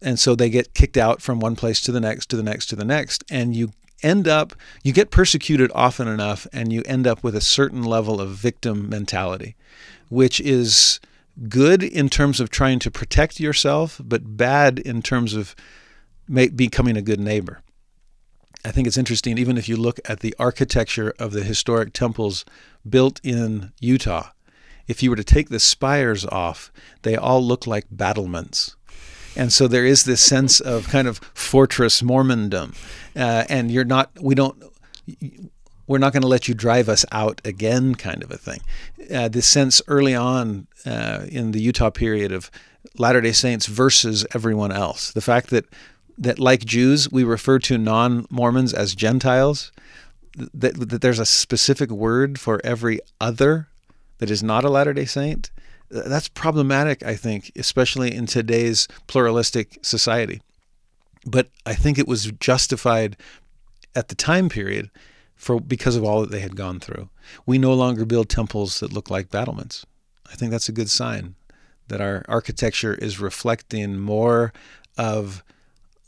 And 0.02 0.18
so 0.18 0.34
they 0.34 0.50
get 0.50 0.74
kicked 0.74 0.98
out 0.98 1.22
from 1.22 1.40
one 1.40 1.56
place 1.56 1.80
to 1.82 1.92
the 1.92 2.00
next, 2.00 2.26
to 2.26 2.36
the 2.36 2.42
next, 2.42 2.66
to 2.66 2.76
the 2.76 2.84
next, 2.84 3.24
and 3.30 3.56
you 3.56 3.70
end 4.06 4.28
up, 4.28 4.54
you 4.84 4.92
get 4.92 5.10
persecuted 5.10 5.70
often 5.74 6.06
enough, 6.08 6.46
and 6.52 6.72
you 6.72 6.82
end 6.86 7.06
up 7.06 7.24
with 7.24 7.34
a 7.34 7.40
certain 7.40 7.82
level 7.82 8.20
of 8.20 8.30
victim 8.30 8.88
mentality, 8.88 9.56
which 10.08 10.40
is 10.40 11.00
good 11.48 11.82
in 11.82 12.08
terms 12.08 12.40
of 12.40 12.48
trying 12.48 12.78
to 12.78 12.90
protect 12.90 13.40
yourself, 13.40 14.00
but 14.02 14.36
bad 14.36 14.78
in 14.78 15.02
terms 15.02 15.34
of 15.34 15.54
becoming 16.54 16.96
a 16.96 17.02
good 17.02 17.20
neighbor. 17.20 17.60
I 18.64 18.70
think 18.72 18.86
it's 18.86 18.96
interesting, 18.96 19.38
even 19.38 19.58
if 19.58 19.68
you 19.68 19.76
look 19.76 20.00
at 20.08 20.20
the 20.20 20.34
architecture 20.38 21.12
of 21.18 21.32
the 21.32 21.44
historic 21.44 21.92
temples 21.92 22.44
built 22.88 23.20
in 23.22 23.72
Utah, 23.80 24.30
if 24.88 25.02
you 25.02 25.10
were 25.10 25.16
to 25.16 25.24
take 25.24 25.48
the 25.48 25.60
spires 25.60 26.24
off, 26.26 26.72
they 27.02 27.16
all 27.16 27.42
look 27.44 27.66
like 27.66 27.86
battlements. 27.90 28.76
And 29.36 29.52
so 29.52 29.68
there 29.68 29.84
is 29.84 30.04
this 30.04 30.20
sense 30.20 30.60
of 30.60 30.88
kind 30.88 31.06
of 31.06 31.18
fortress 31.34 32.02
Mormondom. 32.02 32.74
Uh, 33.14 33.44
and 33.48 33.70
you're 33.70 33.84
not, 33.84 34.10
we 34.20 34.34
don't, 34.34 34.62
we're 35.86 35.98
not 35.98 36.12
going 36.12 36.22
to 36.22 36.28
let 36.28 36.48
you 36.48 36.54
drive 36.54 36.88
us 36.88 37.04
out 37.12 37.40
again, 37.44 37.94
kind 37.94 38.22
of 38.22 38.30
a 38.30 38.38
thing. 38.38 38.60
Uh, 39.14 39.28
this 39.28 39.46
sense 39.46 39.80
early 39.88 40.14
on 40.14 40.66
uh, 40.84 41.26
in 41.28 41.52
the 41.52 41.60
Utah 41.60 41.90
period 41.90 42.32
of 42.32 42.50
Latter 42.98 43.20
day 43.20 43.32
Saints 43.32 43.66
versus 43.66 44.26
everyone 44.34 44.72
else. 44.72 45.12
The 45.12 45.20
fact 45.20 45.50
that, 45.50 45.66
that 46.18 46.38
like 46.38 46.64
Jews, 46.64 47.10
we 47.10 47.24
refer 47.24 47.58
to 47.60 47.78
non 47.78 48.26
Mormons 48.30 48.72
as 48.72 48.94
Gentiles, 48.94 49.70
that, 50.36 50.88
that 50.88 51.02
there's 51.02 51.18
a 51.18 51.26
specific 51.26 51.90
word 51.90 52.38
for 52.38 52.60
every 52.64 53.00
other 53.20 53.68
that 54.18 54.30
is 54.30 54.42
not 54.42 54.64
a 54.64 54.70
Latter 54.70 54.92
day 54.92 55.04
Saint. 55.04 55.50
That's 55.88 56.28
problematic, 56.28 57.02
I 57.02 57.14
think, 57.14 57.52
especially 57.56 58.14
in 58.14 58.26
today's 58.26 58.88
pluralistic 59.06 59.78
society. 59.82 60.42
But 61.24 61.48
I 61.64 61.74
think 61.74 61.98
it 61.98 62.08
was 62.08 62.32
justified 62.32 63.16
at 63.94 64.08
the 64.08 64.14
time 64.14 64.48
period 64.48 64.90
for 65.34 65.60
because 65.60 65.96
of 65.96 66.04
all 66.04 66.20
that 66.20 66.30
they 66.30 66.40
had 66.40 66.56
gone 66.56 66.80
through. 66.80 67.08
We 67.44 67.58
no 67.58 67.74
longer 67.74 68.04
build 68.04 68.28
temples 68.28 68.80
that 68.80 68.92
look 68.92 69.10
like 69.10 69.30
battlements. 69.30 69.84
I 70.30 70.34
think 70.34 70.50
that's 70.50 70.68
a 70.68 70.72
good 70.72 70.90
sign 70.90 71.34
that 71.88 72.00
our 72.00 72.24
architecture 72.28 72.94
is 72.94 73.20
reflecting 73.20 73.98
more 73.98 74.52
of 74.98 75.44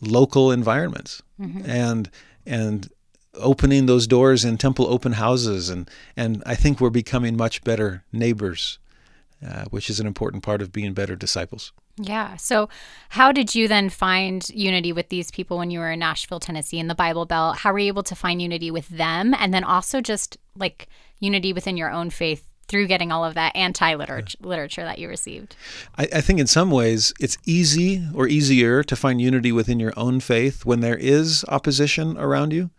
local 0.01 0.51
environments 0.51 1.23
mm-hmm. 1.41 1.69
and 1.69 2.11
and 2.47 2.91
opening 3.35 3.87
those 3.87 4.07
doors 4.07 4.45
in 4.45 4.57
temple 4.57 4.87
open 4.87 5.13
houses 5.13 5.69
and 5.69 5.89
and 6.17 6.43
I 6.47 6.55
think 6.55 6.81
we're 6.81 6.91
becoming 6.91 7.37
much 7.37 7.63
better 7.63 8.05
neighbors, 8.13 8.79
uh, 9.47 9.65
which 9.71 9.89
is 9.89 10.01
an 10.01 10.07
important 10.07 10.43
part 10.43 10.63
of 10.63 10.73
being 10.73 10.95
better 10.95 11.17
disciples. 11.17 11.73
Yeah. 11.97 12.37
So, 12.37 12.69
how 13.11 13.33
did 13.33 13.55
you 13.55 13.69
then 13.69 13.89
find 13.89 14.49
unity 14.51 14.93
with 14.93 15.09
these 15.09 15.31
people 15.31 15.59
when 15.59 15.71
you 15.71 15.81
were 15.81 15.91
in 15.91 15.99
Nashville, 15.99 16.41
Tennessee, 16.41 16.79
in 16.79 16.89
the 16.89 16.95
Bible 16.95 17.27
Belt? 17.27 17.59
How 17.59 17.73
were 17.73 17.79
you 17.79 17.89
able 17.89 18.05
to 18.05 18.15
find 18.15 18.41
unity 18.41 18.71
with 18.71 18.89
them? 18.89 19.35
And 19.35 19.53
then 19.53 19.65
also 19.65 20.01
just 20.01 20.39
like 20.57 20.89
unity 21.21 21.53
within 21.53 21.77
your 21.77 21.91
own 21.91 22.11
faith 22.11 22.49
through 22.69 22.87
getting 22.87 23.11
all 23.11 23.25
of 23.25 23.35
that 23.35 23.57
anti 23.57 23.95
literature 23.95 24.85
that 24.85 24.99
you 24.99 25.09
received? 25.09 25.57
I, 25.97 26.09
I, 26.17 26.21
think 26.21 26.39
in 26.39 26.47
some 26.47 26.71
ways 26.71 27.13
it's 27.19 27.39
easy 27.45 28.07
or 28.15 28.29
easier 28.29 28.83
to 28.85 28.95
find 28.95 29.21
unity 29.21 29.51
within 29.51 29.81
your 29.81 29.95
own 29.97 30.21
faith 30.21 30.65
when 30.65 30.81
there 30.81 30.97
is 30.97 31.45
opposition 31.49 32.17
around 32.19 32.53
you. 32.53 32.71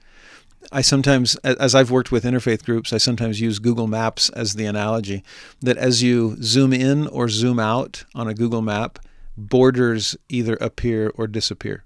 I 0.71 0.81
sometimes, 0.81 1.35
as 1.37 1.73
I've 1.73 1.89
worked 1.89 2.11
with 2.11 2.23
interfaith 2.23 2.63
groups, 2.63 2.93
I 2.93 2.97
sometimes 2.97 3.41
use 3.41 3.59
Google 3.59 3.87
Maps 3.87 4.29
as 4.29 4.53
the 4.53 4.65
analogy 4.65 5.23
that 5.61 5.77
as 5.77 6.03
you 6.03 6.37
zoom 6.41 6.73
in 6.73 7.07
or 7.07 7.27
zoom 7.29 7.59
out 7.59 8.03
on 8.13 8.27
a 8.27 8.33
Google 8.33 8.61
map, 8.61 8.99
borders 9.37 10.15
either 10.27 10.55
appear 10.55 11.11
or 11.15 11.27
disappear. 11.27 11.85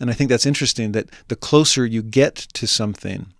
And 0.00 0.10
I 0.10 0.12
think 0.12 0.30
that's 0.30 0.46
interesting 0.46 0.92
that 0.92 1.08
the 1.28 1.36
closer 1.36 1.86
you 1.86 2.02
get 2.02 2.34
to 2.54 2.66
something, 2.66 3.32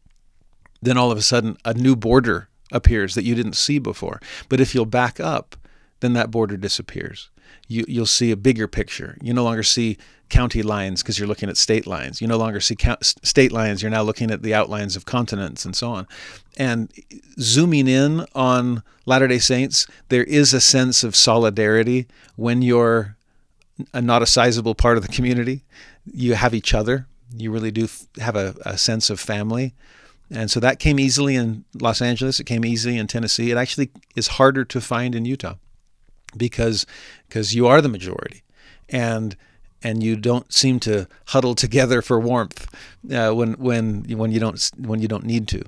then 0.80 0.97
all 0.97 1.11
of 1.11 1.18
a 1.18 1.23
sudden 1.23 1.56
a 1.64 1.75
new 1.75 1.97
border 1.97 2.49
appears 2.73 3.14
that 3.14 3.25
you 3.25 3.35
didn't 3.35 3.56
see 3.56 3.78
before. 3.78 4.20
But 4.49 4.61
if 4.61 4.75
you'll 4.75 4.87
back 4.87 5.20
up, 5.20 5.56
then 6.00 6.12
that 6.14 6.30
border 6.30 6.56
disappears. 6.56 7.30
You, 7.67 7.85
you'll 7.88 8.07
see 8.07 8.31
a 8.31 8.37
bigger 8.37 8.67
picture. 8.69 9.17
You 9.23 9.35
no 9.35 9.45
longer 9.45 9.62
see 9.62 9.99
county 10.28 10.62
lines 10.62 11.02
because 11.02 11.19
you're 11.19 11.28
looking 11.28 11.49
at 11.49 11.57
state 11.57 11.87
lines. 11.87 12.21
You 12.21 12.26
no 12.26 12.37
longer 12.37 12.61
see 12.61 12.76
count, 12.76 13.05
state 13.05 13.52
lines, 13.52 13.83
you're 13.83 13.90
now 13.90 14.02
looking 14.02 14.31
at 14.31 14.43
the 14.43 14.55
outlines 14.55 14.97
of 14.97 15.05
continents 15.05 15.64
and 15.64 15.75
so 15.75 15.90
on. 15.90 16.07
And 16.57 16.93
zooming 17.40 17.88
in 17.88 18.26
on 18.35 18.83
Latter 19.07 19.28
day 19.28 19.38
Saints, 19.38 19.87
there 20.09 20.25
is 20.25 20.52
a 20.52 20.61
sense 20.61 21.05
of 21.05 21.17
solidarity 21.17 22.07
when 22.37 22.62
you're 22.62 23.17
a, 23.93 24.02
not 24.02 24.23
a 24.23 24.26
sizable 24.26 24.75
part 24.75 24.97
of 24.97 25.02
the 25.02 25.12
community. 25.12 25.64
You 26.05 26.35
have 26.35 26.55
each 26.55 26.75
other. 26.75 27.07
You 27.37 27.50
really 27.50 27.71
do 27.71 27.88
have 28.19 28.37
a, 28.37 28.55
a 28.64 28.78
sense 28.78 29.11
of 29.11 29.21
family. 29.21 29.75
And 30.31 30.50
so 30.50 30.61
that 30.61 30.78
came 30.78 30.99
easily 30.99 31.37
in 31.37 31.64
Los 31.75 32.02
Angeles. 32.02 32.38
It 32.38 32.45
came 32.45 32.64
easily 32.64 32.99
in 32.99 33.07
Tennessee. 33.07 33.50
It 33.50 33.57
actually 33.57 33.90
is 34.14 34.28
harder 34.28 34.64
to 34.67 34.81
find 34.81 35.14
in 35.14 35.25
Utah 35.25 35.55
because 36.37 36.87
because 37.28 37.54
you 37.54 37.66
are 37.66 37.80
the 37.80 37.88
majority. 37.88 38.42
And 38.88 39.37
and 39.82 40.02
you 40.02 40.16
don't 40.16 40.52
seem 40.52 40.80
to 40.80 41.06
huddle 41.26 41.54
together 41.54 42.02
for 42.02 42.18
warmth 42.18 42.68
uh, 43.12 43.30
when 43.32 43.54
when 43.54 44.04
when 44.04 44.32
you 44.32 44.40
don't 44.40 44.70
when 44.78 45.00
you 45.00 45.08
don't 45.08 45.25
need 45.25 45.49
to. 45.49 45.62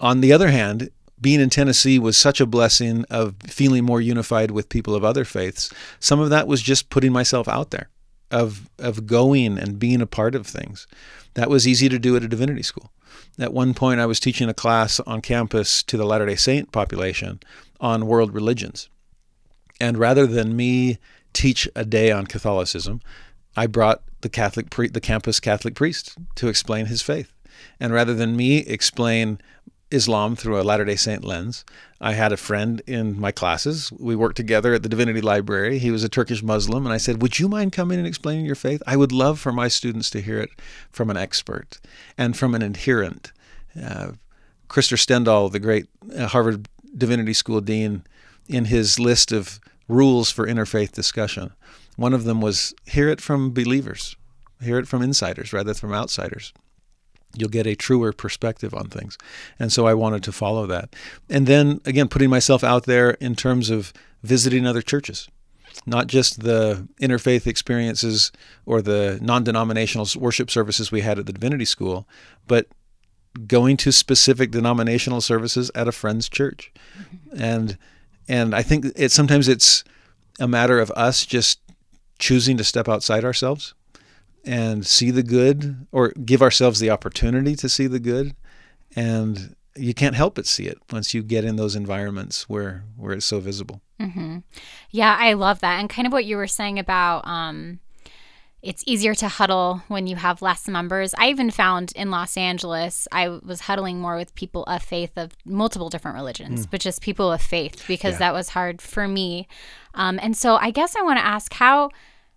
On 0.00 0.20
the 0.20 0.32
other 0.32 0.48
hand, 0.48 0.90
being 1.20 1.40
in 1.40 1.48
Tennessee 1.48 1.98
was 1.98 2.16
such 2.16 2.40
a 2.40 2.46
blessing 2.46 3.04
of 3.08 3.36
feeling 3.46 3.84
more 3.84 4.00
unified 4.00 4.50
with 4.50 4.68
people 4.68 4.94
of 4.94 5.04
other 5.04 5.24
faiths. 5.24 5.72
Some 6.00 6.18
of 6.18 6.30
that 6.30 6.48
was 6.48 6.60
just 6.60 6.90
putting 6.90 7.12
myself 7.12 7.48
out 7.48 7.70
there, 7.70 7.88
of 8.30 8.68
of 8.78 9.06
going 9.06 9.58
and 9.58 9.78
being 9.78 10.02
a 10.02 10.06
part 10.06 10.34
of 10.34 10.46
things. 10.46 10.86
That 11.34 11.48
was 11.48 11.66
easy 11.66 11.88
to 11.88 11.98
do 11.98 12.16
at 12.16 12.24
a 12.24 12.28
divinity 12.28 12.62
school. 12.62 12.92
At 13.38 13.54
one 13.54 13.72
point, 13.72 14.00
I 14.00 14.06
was 14.06 14.20
teaching 14.20 14.48
a 14.48 14.54
class 14.54 15.00
on 15.00 15.22
campus 15.22 15.82
to 15.84 15.96
the 15.96 16.04
Latter 16.04 16.26
Day 16.26 16.36
Saint 16.36 16.72
population 16.72 17.40
on 17.80 18.06
world 18.06 18.34
religions, 18.34 18.90
and 19.82 19.98
rather 19.98 20.28
than 20.28 20.56
me 20.56 20.98
teach 21.32 21.68
a 21.74 21.84
day 21.84 22.12
on 22.12 22.26
Catholicism, 22.26 23.00
I 23.56 23.66
brought 23.66 24.00
the 24.20 24.28
Catholic 24.28 24.70
the 24.92 25.00
campus 25.00 25.40
Catholic 25.40 25.74
priest 25.74 26.16
to 26.36 26.46
explain 26.46 26.86
his 26.86 27.02
faith. 27.02 27.32
And 27.80 27.92
rather 27.92 28.14
than 28.14 28.36
me 28.36 28.58
explain 28.58 29.40
Islam 29.90 30.36
through 30.36 30.60
a 30.60 30.62
Latter 30.62 30.84
day 30.84 30.96
Saint 30.96 31.24
lens. 31.24 31.64
I 32.00 32.14
had 32.14 32.32
a 32.32 32.36
friend 32.36 32.80
in 32.86 33.20
my 33.20 33.30
classes. 33.30 33.92
We 33.98 34.16
worked 34.16 34.36
together 34.36 34.72
at 34.72 34.82
the 34.82 34.88
Divinity 34.88 35.20
Library. 35.20 35.78
He 35.78 35.90
was 35.90 36.02
a 36.02 36.08
Turkish 36.08 36.42
Muslim, 36.42 36.86
and 36.86 36.92
I 36.92 36.96
said, 36.96 37.20
Would 37.20 37.38
you 37.38 37.48
mind 37.48 37.72
coming 37.72 37.98
and 37.98 38.06
explaining 38.06 38.46
your 38.46 38.54
faith? 38.54 38.82
I 38.86 38.96
would 38.96 39.12
love 39.12 39.38
for 39.38 39.52
my 39.52 39.68
students 39.68 40.10
to 40.10 40.22
hear 40.22 40.38
it 40.40 40.50
from 40.90 41.10
an 41.10 41.16
expert 41.16 41.78
and 42.16 42.36
from 42.36 42.54
an 42.54 42.62
adherent. 42.62 43.32
Uh, 43.80 44.12
Stendahl, 44.70 45.52
the 45.52 45.60
great 45.60 45.86
uh, 46.16 46.28
Harvard 46.28 46.68
Divinity 46.96 47.34
School 47.34 47.60
dean, 47.60 48.04
in 48.48 48.64
his 48.66 48.98
list 48.98 49.30
of 49.30 49.60
rules 49.92 50.30
for 50.30 50.46
interfaith 50.46 50.92
discussion. 50.92 51.52
One 51.96 52.14
of 52.14 52.24
them 52.24 52.40
was 52.40 52.74
hear 52.86 53.08
it 53.08 53.20
from 53.20 53.52
believers, 53.52 54.16
hear 54.60 54.78
it 54.78 54.88
from 54.88 55.02
insiders 55.02 55.52
rather 55.52 55.72
than 55.72 55.80
from 55.80 55.92
outsiders. 55.92 56.52
You'll 57.36 57.48
get 57.48 57.66
a 57.66 57.74
truer 57.74 58.12
perspective 58.12 58.74
on 58.74 58.88
things. 58.88 59.16
And 59.58 59.72
so 59.72 59.86
I 59.86 59.94
wanted 59.94 60.22
to 60.24 60.32
follow 60.32 60.66
that. 60.66 60.94
And 61.30 61.46
then 61.46 61.80
again, 61.84 62.08
putting 62.08 62.28
myself 62.28 62.62
out 62.62 62.84
there 62.84 63.12
in 63.12 63.34
terms 63.34 63.70
of 63.70 63.92
visiting 64.22 64.66
other 64.66 64.82
churches, 64.82 65.28
not 65.86 66.08
just 66.08 66.42
the 66.42 66.86
interfaith 67.00 67.46
experiences 67.46 68.32
or 68.66 68.82
the 68.82 69.18
non 69.22 69.44
denominational 69.44 70.06
worship 70.16 70.50
services 70.50 70.92
we 70.92 71.00
had 71.00 71.18
at 71.18 71.26
the 71.26 71.32
Divinity 71.32 71.64
School, 71.64 72.06
but 72.46 72.66
going 73.46 73.78
to 73.78 73.92
specific 73.92 74.50
denominational 74.50 75.22
services 75.22 75.70
at 75.74 75.88
a 75.88 75.92
friend's 75.92 76.28
church. 76.28 76.70
And 77.34 77.78
and 78.28 78.54
I 78.54 78.62
think 78.62 78.86
it 78.96 79.10
sometimes 79.12 79.48
it's 79.48 79.84
a 80.40 80.48
matter 80.48 80.80
of 80.80 80.90
us 80.92 81.26
just 81.26 81.60
choosing 82.18 82.56
to 82.56 82.64
step 82.64 82.88
outside 82.88 83.24
ourselves 83.24 83.74
and 84.44 84.86
see 84.86 85.10
the 85.10 85.22
good 85.22 85.86
or 85.92 86.10
give 86.24 86.42
ourselves 86.42 86.80
the 86.80 86.90
opportunity 86.90 87.54
to 87.56 87.68
see 87.68 87.86
the 87.86 88.00
good. 88.00 88.34
And 88.94 89.56
you 89.74 89.94
can't 89.94 90.14
help 90.14 90.34
but 90.34 90.46
see 90.46 90.66
it 90.66 90.78
once 90.92 91.14
you 91.14 91.22
get 91.22 91.44
in 91.44 91.56
those 91.56 91.74
environments 91.74 92.48
where 92.48 92.84
where 92.96 93.12
it's 93.12 93.26
so 93.26 93.40
visible. 93.40 93.80
Mm-hmm. 94.00 94.38
yeah 94.90 95.16
i 95.20 95.32
love 95.32 95.60
that. 95.60 95.78
And 95.78 95.88
kind 95.88 96.06
of 96.06 96.12
what 96.12 96.24
you 96.24 96.36
were 96.36 96.48
saying 96.48 96.80
about 96.80 97.24
um, 97.24 97.78
it's 98.62 98.84
easier 98.86 99.14
to 99.16 99.26
huddle 99.26 99.82
when 99.88 100.06
you 100.06 100.14
have 100.14 100.40
less 100.40 100.68
members. 100.68 101.14
I 101.18 101.30
even 101.30 101.50
found 101.50 101.92
in 101.96 102.12
Los 102.12 102.36
Angeles, 102.36 103.08
I 103.10 103.28
was 103.28 103.62
huddling 103.62 103.98
more 103.98 104.16
with 104.16 104.34
people 104.36 104.62
of 104.64 104.82
faith 104.82 105.12
of 105.16 105.32
multiple 105.44 105.90
different 105.90 106.16
religions, 106.16 106.66
mm. 106.66 106.70
but 106.70 106.80
just 106.80 107.02
people 107.02 107.32
of 107.32 107.42
faith 107.42 107.84
because 107.88 108.14
yeah. 108.14 108.18
that 108.18 108.34
was 108.34 108.50
hard 108.50 108.80
for 108.80 109.08
me. 109.08 109.48
Um, 109.94 110.20
and 110.22 110.36
so 110.36 110.56
I 110.56 110.70
guess 110.70 110.94
I 110.94 111.02
want 111.02 111.18
to 111.18 111.26
ask 111.26 111.52
how 111.52 111.90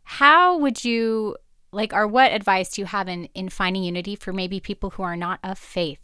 how 0.04 0.58
would 0.58 0.84
you 0.84 1.38
like 1.72 1.94
or 1.94 2.08
what 2.08 2.32
advice 2.32 2.72
do 2.72 2.82
you 2.82 2.88
have 2.88 3.08
in 3.08 3.26
in 3.36 3.50
finding 3.50 3.84
unity 3.84 4.16
for 4.16 4.34
maybe 4.34 4.60
people 4.60 4.92
who 4.92 5.04
are 5.04 5.16
not 5.16 5.40
of 5.44 5.60
faith? 5.60 6.00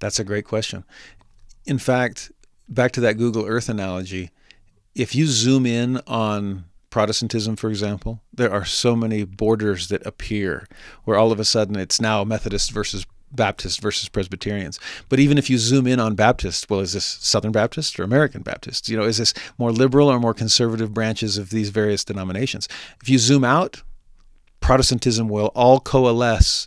That's 0.00 0.18
a 0.18 0.24
great 0.24 0.46
question. 0.46 0.84
In 1.64 1.78
fact, 1.78 2.32
back 2.68 2.90
to 2.92 3.00
that 3.02 3.18
Google 3.18 3.46
Earth 3.46 3.68
analogy, 3.68 4.30
if 4.96 5.14
you 5.14 5.26
zoom 5.26 5.64
in 5.64 6.00
on 6.08 6.64
Protestantism, 6.90 7.56
for 7.56 7.68
example, 7.68 8.22
there 8.32 8.52
are 8.52 8.64
so 8.64 8.96
many 8.96 9.24
borders 9.24 9.88
that 9.88 10.06
appear 10.06 10.66
where 11.04 11.18
all 11.18 11.32
of 11.32 11.40
a 11.40 11.44
sudden 11.44 11.76
it's 11.76 12.00
now 12.00 12.24
Methodist 12.24 12.70
versus 12.72 13.06
Baptists 13.30 13.76
versus 13.76 14.08
Presbyterians. 14.08 14.80
But 15.08 15.20
even 15.20 15.36
if 15.36 15.50
you 15.50 15.58
zoom 15.58 15.86
in 15.86 16.00
on 16.00 16.14
Baptists, 16.14 16.68
well, 16.68 16.80
is 16.80 16.94
this 16.94 17.04
Southern 17.04 17.52
Baptist 17.52 18.00
or 18.00 18.02
American 18.02 18.42
Baptist? 18.42 18.88
You 18.88 18.96
know, 18.96 19.04
is 19.04 19.18
this 19.18 19.34
more 19.58 19.70
liberal 19.70 20.08
or 20.08 20.18
more 20.18 20.32
conservative 20.32 20.94
branches 20.94 21.36
of 21.36 21.50
these 21.50 21.68
various 21.68 22.04
denominations? 22.04 22.68
If 23.02 23.08
you 23.08 23.18
zoom 23.18 23.44
out, 23.44 23.82
Protestantism 24.60 25.28
will 25.28 25.48
all 25.54 25.80
coalesce 25.80 26.66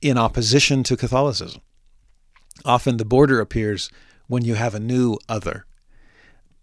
in 0.00 0.16
opposition 0.16 0.82
to 0.84 0.96
Catholicism. 0.96 1.60
Often 2.64 2.96
the 2.96 3.04
border 3.04 3.40
appears 3.40 3.90
when 4.28 4.44
you 4.44 4.54
have 4.54 4.74
a 4.74 4.80
new 4.80 5.18
other. 5.28 5.66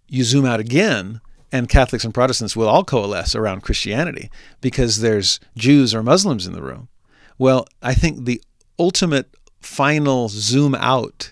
You 0.08 0.24
zoom 0.24 0.46
out 0.46 0.60
again, 0.60 1.20
and 1.55 1.69
Catholics 1.69 2.03
and 2.03 2.13
Protestants 2.13 2.55
will 2.55 2.67
all 2.67 2.83
coalesce 2.83 3.33
around 3.33 3.62
Christianity 3.62 4.29
because 4.59 5.00
there's 5.00 5.39
Jews 5.55 5.95
or 5.95 6.03
Muslims 6.03 6.45
in 6.45 6.53
the 6.53 6.62
room. 6.62 6.89
Well, 7.38 7.65
I 7.81 7.93
think 7.93 8.25
the 8.25 8.41
ultimate 8.77 9.33
final 9.62 10.27
zoom 10.27 10.75
out 10.75 11.31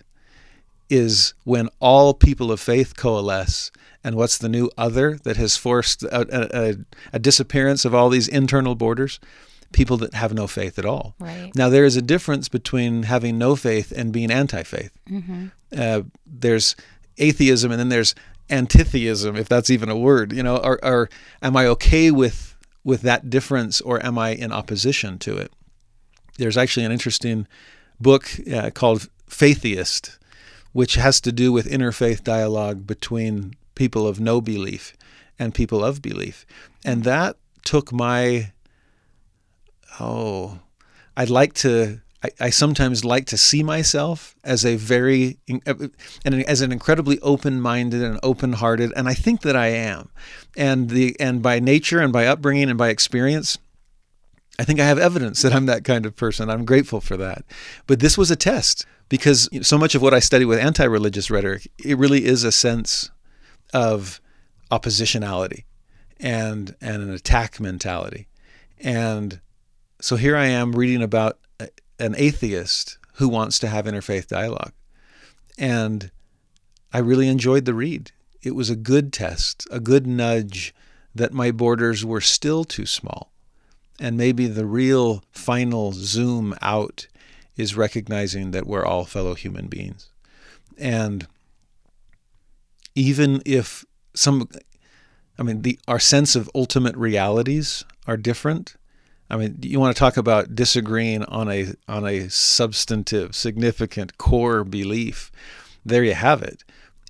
is 0.90 1.34
when 1.44 1.68
all 1.80 2.14
people 2.14 2.52
of 2.52 2.62
faith 2.62 2.96
coalesce. 2.96 3.70
And 4.02 4.16
what's 4.16 4.38
the 4.38 4.50
new 4.50 4.70
other 4.78 5.18
that 5.24 5.38
has 5.38 5.58
forced 5.58 6.04
a, 6.04 6.72
a, 6.72 6.76
a 7.14 7.20
disappearance 7.20 7.84
of 7.84 7.94
all 7.94 8.10
these 8.10 8.28
internal 8.28 8.76
borders? 8.76 9.20
People 9.74 9.98
that 9.98 10.14
have 10.14 10.34
no 10.34 10.46
faith 10.46 10.78
at 10.78 10.86
all. 10.86 11.16
Right. 11.20 11.52
Now, 11.56 11.68
there 11.68 11.86
is 11.86 11.98
a 11.98 12.02
difference 12.02 12.48
between 12.48 13.04
having 13.04 13.38
no 13.38 13.56
faith 13.56 13.92
and 13.92 14.14
being 14.14 14.30
anti 14.30 14.64
faith. 14.64 14.92
Mm-hmm. 15.10 15.48
Uh, 15.76 16.02
there's 16.26 16.76
atheism 17.18 17.72
and 17.72 17.80
then 17.80 17.90
there's 17.90 18.16
antitheism, 18.50 19.36
if 19.36 19.50
that's 19.50 19.70
even 19.70 19.90
a 19.90 19.98
word. 19.98 20.34
You 20.34 20.44
know, 20.44 20.58
or, 20.58 20.84
or 20.84 21.10
am 21.42 21.56
I 21.56 21.68
okay 21.68 22.12
with 22.12 22.56
with 22.84 23.02
that 23.02 23.30
difference, 23.30 23.82
or 23.82 24.06
am 24.06 24.18
I 24.18 24.30
in 24.30 24.52
opposition 24.52 25.18
to 25.20 25.38
it? 25.38 25.52
There's 26.38 26.58
actually 26.58 26.86
an 26.86 26.92
interesting 26.92 27.48
book 28.00 28.30
uh, 28.52 28.72
called 28.72 29.08
Faitheist, 29.30 30.18
which 30.74 30.96
has 30.96 31.22
to 31.22 31.32
do 31.32 31.52
with 31.52 31.70
interfaith 31.70 32.24
dialogue 32.24 32.86
between 32.86 33.56
people 33.76 34.08
of 34.08 34.20
no 34.20 34.42
belief 34.42 34.96
and 35.40 35.54
people 35.54 35.84
of 35.84 36.02
belief, 36.02 36.46
and 36.84 37.04
that 37.04 37.38
took 37.64 37.92
my 37.92 38.52
oh, 40.00 40.60
I'd 41.16 41.30
like 41.30 41.54
to 41.56 42.02
I, 42.24 42.30
I 42.40 42.50
sometimes 42.50 43.04
like 43.04 43.26
to 43.28 43.38
see 43.38 43.64
myself 43.64 44.36
as 44.44 44.66
a 44.66 44.76
very 44.78 45.40
uh, 45.68 45.74
and 46.24 46.44
as 46.48 46.62
an 46.62 46.72
incredibly 46.72 47.20
open-minded 47.20 48.02
and 48.02 48.20
open-hearted, 48.24 48.94
and 48.96 49.10
I 49.10 49.14
think 49.14 49.42
that 49.42 49.56
I 49.56 49.68
am. 49.68 50.10
And 50.56 50.90
the 50.90 51.16
and 51.20 51.42
by 51.42 51.60
nature 51.60 52.00
and 52.00 52.14
by 52.14 52.26
upbringing 52.26 52.70
and 52.70 52.78
by 52.78 52.90
experience, 52.90 53.58
I 54.58 54.64
think 54.64 54.80
I 54.80 54.86
have 54.86 55.00
evidence 55.00 55.42
that 55.42 55.54
I'm 55.54 55.66
that 55.66 55.84
kind 55.84 56.06
of 56.06 56.16
person. 56.16 56.50
I'm 56.50 56.66
grateful 56.66 57.02
for 57.02 57.18
that. 57.18 57.44
But 57.88 58.00
this 58.00 58.18
was 58.18 58.32
a 58.32 58.36
test 58.36 58.86
because 59.10 59.50
so 59.62 59.78
much 59.78 59.96
of 59.96 60.02
what 60.02 60.14
I 60.14 60.20
study 60.20 60.46
with 60.46 60.60
anti-religious 60.60 61.30
rhetoric, 61.30 61.68
it 61.84 61.98
really 61.98 62.26
is 62.26 62.44
a 62.44 62.52
sense 62.52 63.12
of 63.74 64.22
oppositionality 64.72 65.66
and 66.20 66.76
and 66.80 67.04
an 67.04 67.12
attack 67.12 67.60
mentality. 67.60 68.28
And 68.80 69.42
so 70.00 70.16
here 70.16 70.36
I 70.36 70.46
am 70.46 70.74
reading 70.74 71.02
about 71.02 71.40
an 72.04 72.16
atheist 72.18 72.98
who 73.14 73.30
wants 73.30 73.58
to 73.60 73.68
have 73.70 73.86
interfaith 73.86 74.28
dialogue. 74.28 74.74
And 75.58 76.12
I 76.92 77.00
really 77.00 77.30
enjoyed 77.30 77.64
the 77.64 77.74
read. 77.74 78.12
It 78.42 78.56
was 78.56 78.70
a 78.70 78.76
good 78.76 79.14
test, 79.14 79.66
a 79.72 79.80
good 79.80 80.06
nudge 80.06 80.76
that 81.16 81.32
my 81.32 81.50
borders 81.50 82.04
were 82.04 82.20
still 82.20 82.66
too 82.66 82.86
small. 82.86 83.32
And 84.00 84.18
maybe 84.18 84.48
the 84.48 84.66
real 84.66 85.24
final 85.32 85.94
zoom 85.94 86.54
out 86.62 87.08
is 87.56 87.78
recognizing 87.78 88.52
that 88.52 88.68
we're 88.68 88.86
all 88.86 89.06
fellow 89.06 89.34
human 89.34 89.68
beings. 89.68 90.10
And 90.78 91.26
even 92.96 93.42
if 93.46 93.86
some, 94.14 94.50
I 95.40 95.44
mean, 95.44 95.62
the, 95.62 95.80
our 95.88 96.00
sense 96.00 96.36
of 96.36 96.50
ultimate 96.54 96.98
realities 96.98 97.86
are 98.08 98.18
different, 98.18 98.76
I 99.34 99.36
mean, 99.36 99.58
you 99.64 99.80
want 99.80 99.96
to 99.96 100.00
talk 100.00 100.16
about 100.16 100.54
disagreeing 100.54 101.24
on 101.24 101.50
a 101.50 101.74
on 101.88 102.06
a 102.06 102.30
substantive, 102.30 103.36
significant 103.36 104.20
core 104.20 104.64
belief. 104.64 105.32
There 105.84 106.04
you 106.04 106.14
have 106.14 106.44
it. 106.44 106.64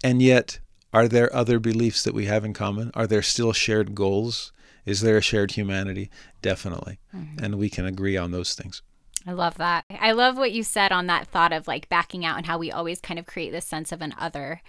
And 0.05 0.21
yet, 0.21 0.59
are 0.93 1.09
there 1.09 1.35
other 1.35 1.59
beliefs 1.59 2.01
that 2.03 2.13
we 2.13 2.27
have 2.27 2.45
in 2.45 2.53
common? 2.53 2.91
Are 2.93 3.07
there 3.07 3.21
still 3.21 3.51
shared 3.51 3.93
goals? 3.93 4.53
Is 4.85 5.01
there 5.01 5.17
a 5.17 5.21
shared 5.21 5.51
humanity? 5.51 6.09
Definitely. 6.41 6.97
Mm-hmm. 7.13 7.43
And 7.43 7.55
we 7.55 7.69
can 7.69 7.85
agree 7.85 8.15
on 8.15 8.31
those 8.31 8.53
things. 8.53 8.81
I 9.27 9.33
love 9.33 9.55
that. 9.55 9.83
I 9.89 10.13
love 10.13 10.37
what 10.37 10.53
you 10.53 10.63
said 10.63 10.93
on 10.93 11.07
that 11.07 11.27
thought 11.27 11.51
of 11.51 11.67
like 11.67 11.89
backing 11.89 12.23
out 12.23 12.37
and 12.37 12.45
how 12.45 12.57
we 12.57 12.71
always 12.71 13.01
kind 13.01 13.19
of 13.19 13.25
create 13.25 13.51
this 13.51 13.65
sense 13.65 13.91
of 13.91 14.01
an 14.01 14.15
other 14.17 14.61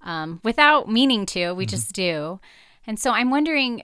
um, 0.00 0.40
without 0.42 0.88
meaning 0.88 1.26
to. 1.26 1.52
We 1.52 1.66
mm-hmm. 1.66 1.70
just 1.70 1.92
do. 1.92 2.40
And 2.86 2.98
so 2.98 3.10
I'm 3.12 3.30
wondering 3.30 3.82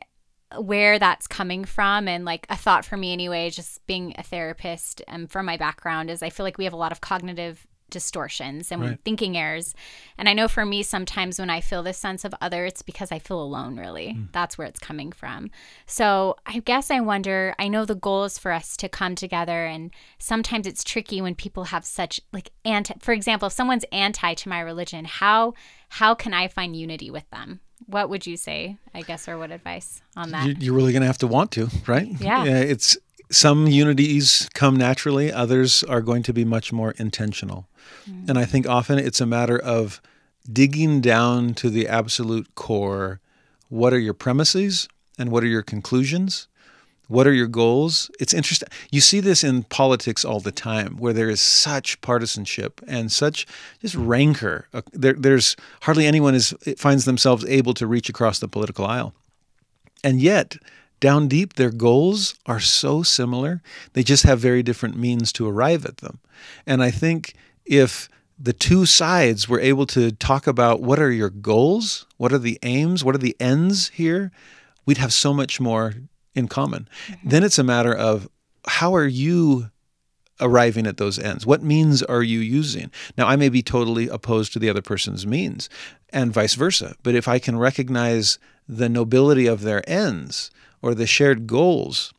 where 0.56 0.98
that's 0.98 1.26
coming 1.26 1.64
from 1.64 2.08
and 2.08 2.24
like 2.24 2.46
a 2.48 2.56
thought 2.56 2.84
for 2.84 2.96
me 2.96 3.12
anyway 3.12 3.50
just 3.50 3.87
being 3.87 4.14
a 4.16 4.22
therapist 4.22 5.02
and 5.06 5.30
from 5.30 5.44
my 5.44 5.56
background 5.56 6.08
is 6.11 6.22
i 6.22 6.30
feel 6.30 6.44
like 6.44 6.58
we 6.58 6.64
have 6.64 6.72
a 6.72 6.76
lot 6.76 6.92
of 6.92 7.00
cognitive 7.00 7.66
distortions 7.90 8.70
and 8.70 8.82
right. 8.82 8.98
thinking 9.04 9.37
errors 9.37 9.74
and 10.18 10.28
i 10.28 10.34
know 10.34 10.46
for 10.46 10.66
me 10.66 10.82
sometimes 10.82 11.38
when 11.38 11.48
i 11.48 11.61
feel 11.61 11.82
this 11.82 11.96
sense 11.96 12.24
of 12.24 12.34
other 12.40 12.66
it's 12.66 12.82
because 12.82 13.11
i 13.11 13.18
feel 13.18 13.42
alone 13.42 13.76
really 13.76 14.08
mm. 14.08 14.30
that's 14.32 14.58
where 14.58 14.66
it's 14.66 14.78
coming 14.78 15.11
from 15.11 15.50
so 15.87 16.37
i 16.44 16.58
guess 16.61 16.90
i 16.90 17.00
wonder 17.00 17.54
i 17.58 17.66
know 17.66 17.84
the 17.84 17.94
goal 17.94 18.24
is 18.24 18.38
for 18.38 18.52
us 18.52 18.76
to 18.76 18.88
come 18.88 19.14
together 19.14 19.64
and 19.64 19.90
sometimes 20.18 20.66
it's 20.66 20.84
tricky 20.84 21.22
when 21.22 21.34
people 21.34 21.64
have 21.64 21.84
such 21.84 22.20
like 22.32 22.50
anti 22.64 22.94
for 23.00 23.12
example 23.12 23.46
if 23.46 23.52
someone's 23.52 23.84
anti 23.90 24.34
to 24.34 24.48
my 24.48 24.61
religion 24.61 25.06
how 25.06 25.54
how 25.88 26.14
can 26.14 26.34
i 26.34 26.46
find 26.46 26.76
unity 26.76 27.11
with 27.11 27.28
them 27.30 27.61
what 27.87 28.09
would 28.09 28.27
you 28.27 28.37
say, 28.37 28.77
I 28.95 29.03
guess, 29.03 29.29
or 29.29 29.38
what 29.38 29.51
advice 29.51 30.03
on 30.17 30.31
that? 30.31 30.61
You're 30.61 30.75
really 30.75 30.93
going 30.93 31.03
to 31.03 31.07
have 31.07 31.19
to 31.19 31.27
want 31.27 31.51
to, 31.53 31.69
right? 31.87 32.09
Yeah. 32.21 32.45
It's 32.45 32.97
some 33.31 33.67
unities 33.67 34.49
come 34.55 34.77
naturally, 34.77 35.31
others 35.33 35.85
are 35.85 36.01
going 36.01 36.23
to 36.25 36.33
be 36.33 36.45
much 36.45 36.73
more 36.73 36.93
intentional. 36.93 37.69
Mm. 38.09 38.31
And 38.31 38.38
I 38.38 38.45
think 38.45 38.67
often 38.67 38.99
it's 38.99 39.21
a 39.21 39.27
matter 39.27 39.59
of 39.59 40.01
digging 40.51 41.01
down 41.01 41.55
to 41.55 41.71
the 41.71 41.87
absolute 41.87 42.55
core. 42.55 43.21
What 43.69 43.93
are 43.93 43.99
your 43.99 44.14
premises 44.14 44.88
and 45.19 45.31
what 45.31 45.45
are 45.45 45.49
your 45.49 45.62
conclusions? 45.62 46.49
What 47.09 47.27
are 47.27 47.33
your 47.33 47.47
goals? 47.47 48.11
It's 48.21 48.35
interesting. 48.35 48.68
You 48.90 49.01
see 49.01 49.21
this 49.21 49.42
in 49.42 49.64
politics 49.64 50.25
all 50.25 50.40
the 50.40 50.53
time, 50.53 50.97
where 50.99 51.12
there 51.12 51.31
is 51.31 51.40
such 51.40 52.01
partisanship 52.01 52.81
and 52.87 53.11
such 53.11 53.47
just 53.81 53.94
rancor. 53.97 54.68
Uh, 54.73 54.83
there, 54.92 55.14
there's 55.14 55.57
hardly 55.83 56.07
anyone 56.07 56.35
is 56.35 56.55
finds 56.77 57.05
themselves 57.07 57.44
able 57.47 57.75
to 57.75 57.87
reach 57.87 58.09
across 58.09 58.38
the 58.38 58.49
political 58.49 58.87
aisle, 58.87 59.14
and 60.05 60.21
yet 60.21 60.57
down 61.01 61.29
deep, 61.29 61.55
their 61.55 61.71
goals 61.71 62.35
are 62.47 62.61
so 62.61 63.03
similar. 63.03 63.62
They 63.92 64.03
just 64.03 64.25
have 64.25 64.40
very 64.40 64.62
different 64.62 64.97
means 64.97 65.33
to 65.35 65.49
arrive 65.49 65.85
at 65.85 65.99
them. 65.99 66.18
And 66.66 66.83
I 66.83 66.90
think 66.90 67.35
if 67.64 68.09
the 68.38 68.53
two 68.53 68.85
sides 68.85 69.49
were 69.49 69.61
able 69.61 69.87
to 69.87 70.12
talk 70.12 70.47
about 70.47 70.81
what 70.81 70.99
are 70.99 71.11
your 71.11 71.31
goals, 71.31 72.07
what 72.16 72.33
are 72.33 72.38
the 72.38 72.59
aims, 72.62 73.05
what 73.05 73.14
are 73.14 73.18
the 73.18 73.37
ends 73.40 73.88
here, 73.88 74.33
we'd 74.87 74.99
have 74.99 75.12
so 75.12 75.33
much 75.33 75.61
more 75.61 75.94
in 76.38 76.48
common. 76.48 76.88
Mm-hmm. 77.09 77.29
Then 77.29 77.44
it's 77.44 77.59
a 77.59 77.64
matter 77.64 77.94
of 77.94 78.29
how 78.66 78.94
are 78.94 79.07
you 79.07 79.70
arriving 80.40 80.87
at 80.87 80.96
those 80.96 81.18
ends? 81.18 81.44
What 81.44 81.62
means 81.62 82.03
are 82.03 82.22
you 82.22 82.38
using? 82.38 82.90
Now, 83.16 83.27
I 83.27 83.37
may 83.37 83.48
be 83.48 83.62
totally 83.62 84.09
opposed 84.09 84.53
to 84.53 84.59
the 84.59 84.70
other 84.70 84.83
person's 84.83 85.27
means 85.27 85.68
and 86.11 86.33
vice 86.33 86.55
versa, 86.55 86.94
but 87.03 87.14
if 87.14 87.29
I 87.29 87.38
can 87.38 87.59
recognize 87.59 88.38
the 88.68 88.88
nobility 88.88 89.46
of 89.46 89.62
their 89.62 89.88
ends 89.88 90.51
or 90.81 90.94
the 90.94 91.07
shared 91.07 91.46
goals, 91.46 92.12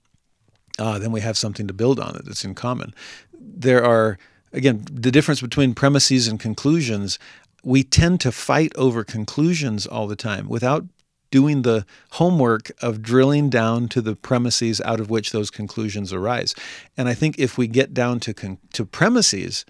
uh, 0.77 0.99
then 0.99 1.11
we 1.11 1.21
have 1.21 1.37
something 1.37 1.67
to 1.67 1.73
build 1.73 1.99
on 1.99 2.19
that's 2.25 2.45
in 2.45 2.55
common. 2.55 2.93
There 3.39 3.83
are, 3.83 4.17
again, 4.53 4.85
the 4.91 5.11
difference 5.11 5.41
between 5.41 5.73
premises 5.73 6.27
and 6.27 6.39
conclusions. 6.39 7.19
We 7.63 7.83
tend 7.83 8.21
to 8.21 8.31
fight 8.31 8.71
over 8.75 9.03
conclusions 9.03 9.85
all 9.85 10.07
the 10.07 10.15
time 10.15 10.47
without 10.47 10.85
doing 11.31 11.61
the 11.61 11.85
homework 12.11 12.71
of 12.81 13.01
drilling 13.01 13.49
down 13.49 13.87
to 13.89 14.01
the 14.01 14.15
premises 14.15 14.81
out 14.81 14.99
of 14.99 15.09
which 15.09 15.31
those 15.31 15.51
conclusions 15.51 16.11
arise. 16.11 16.55
And 16.97 17.07
I 17.07 17.13
think 17.13 17.37
if 17.37 17.57
we 17.57 17.67
get 17.67 17.93
down 17.93 18.19
to 18.21 18.33
con- 18.33 18.57
to 18.73 18.85
premises, 18.85 19.65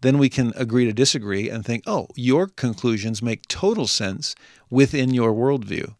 then 0.00 0.18
we 0.18 0.28
can 0.28 0.52
agree 0.56 0.84
to 0.84 0.92
disagree 0.92 1.48
and 1.48 1.64
think, 1.64 1.82
oh, 1.86 2.08
your 2.14 2.46
conclusions 2.46 3.22
make 3.22 3.48
total 3.48 3.86
sense 3.86 4.34
within 4.70 5.14
your 5.14 5.32
worldview. 5.32 5.94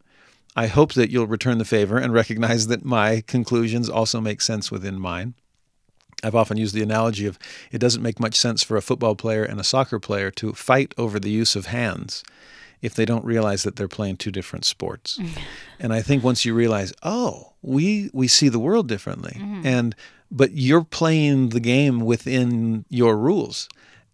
I 0.55 0.67
hope 0.67 0.93
that 0.93 1.09
you'll 1.09 1.27
return 1.27 1.57
the 1.57 1.65
favor 1.65 1.97
and 1.97 2.13
recognize 2.13 2.67
that 2.67 2.85
my 2.85 3.21
conclusions 3.27 3.89
also 3.89 4.21
make 4.21 4.41
sense 4.41 4.71
within 4.71 4.99
mine. 4.99 5.33
I've 6.23 6.35
often 6.35 6.57
used 6.57 6.73
the 6.73 6.83
analogy 6.83 7.25
of 7.25 7.37
it 7.71 7.79
doesn't 7.79 8.01
make 8.01 8.19
much 8.19 8.35
sense 8.35 8.63
for 8.63 8.77
a 8.77 8.81
football 8.81 9.15
player 9.15 9.43
and 9.43 9.59
a 9.59 9.65
soccer 9.65 9.99
player 9.99 10.31
to 10.31 10.53
fight 10.53 10.93
over 10.97 11.19
the 11.19 11.29
use 11.29 11.55
of 11.55 11.67
hands 11.67 12.23
if 12.85 12.93
they 12.93 13.03
don't 13.03 13.25
realize 13.25 13.63
that 13.63 13.75
they're 13.75 13.87
playing 13.87 14.15
two 14.15 14.29
different 14.29 14.63
sports. 14.63 15.19
and 15.79 15.91
I 15.91 16.03
think 16.03 16.23
once 16.23 16.45
you 16.45 16.53
realize, 16.53 16.93
oh, 17.01 17.53
we 17.63 18.11
we 18.13 18.27
see 18.27 18.47
the 18.47 18.59
world 18.59 18.87
differently, 18.87 19.37
mm-hmm. 19.39 19.65
and 19.65 19.95
but 20.29 20.51
you're 20.51 20.83
playing 20.83 21.49
the 21.49 21.59
game 21.59 22.01
within 22.01 22.85
your 22.89 23.17
rules, 23.17 23.67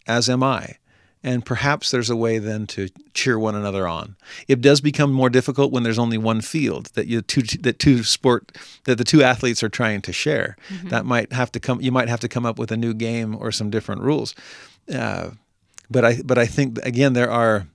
as 0.06 0.30
am 0.30 0.42
I. 0.42 0.76
And 1.24 1.46
perhaps 1.46 1.92
there's 1.92 2.10
a 2.10 2.16
way 2.16 2.38
then 2.38 2.66
to 2.68 2.88
cheer 3.14 3.38
one 3.38 3.54
another 3.54 3.86
on. 3.86 4.16
It 4.48 4.60
does 4.60 4.80
become 4.80 5.12
more 5.12 5.30
difficult 5.30 5.70
when 5.70 5.84
there's 5.84 5.98
only 5.98 6.18
one 6.18 6.40
field 6.40 6.86
that 6.94 7.06
you 7.06 7.20
two 7.20 7.42
that 7.58 7.78
two 7.78 8.02
sport 8.02 8.56
that 8.84 8.96
the 8.96 9.04
two 9.04 9.22
athletes 9.22 9.62
are 9.62 9.68
trying 9.68 10.00
to 10.02 10.12
share. 10.12 10.56
Mm-hmm. 10.70 10.88
That 10.88 11.04
might 11.04 11.32
have 11.32 11.52
to 11.52 11.60
come. 11.60 11.80
You 11.82 11.92
might 11.92 12.08
have 12.08 12.20
to 12.20 12.28
come 12.28 12.46
up 12.46 12.58
with 12.58 12.72
a 12.72 12.76
new 12.76 12.94
game 12.94 13.36
or 13.36 13.52
some 13.52 13.70
different 13.70 14.00
rules. 14.00 14.34
Uh, 14.92 15.30
but 15.90 16.04
I 16.04 16.22
but 16.24 16.38
I 16.38 16.46
think 16.46 16.78
again 16.84 17.12
there 17.12 17.30
are 17.30 17.66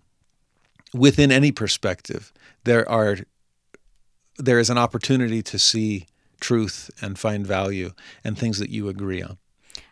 within 0.98 1.32
any 1.32 1.52
perspective 1.52 2.34
there 2.64 2.88
are 2.90 3.18
there 4.38 4.60
is 4.60 4.70
an 4.70 4.78
opportunity 4.78 5.42
to 5.42 5.58
see 5.58 6.06
truth 6.40 6.92
and 7.02 7.18
find 7.18 7.46
value 7.46 7.92
and 8.24 8.38
things 8.38 8.60
that 8.60 8.70
you 8.70 8.88
agree 8.88 9.22
on. 9.24 9.38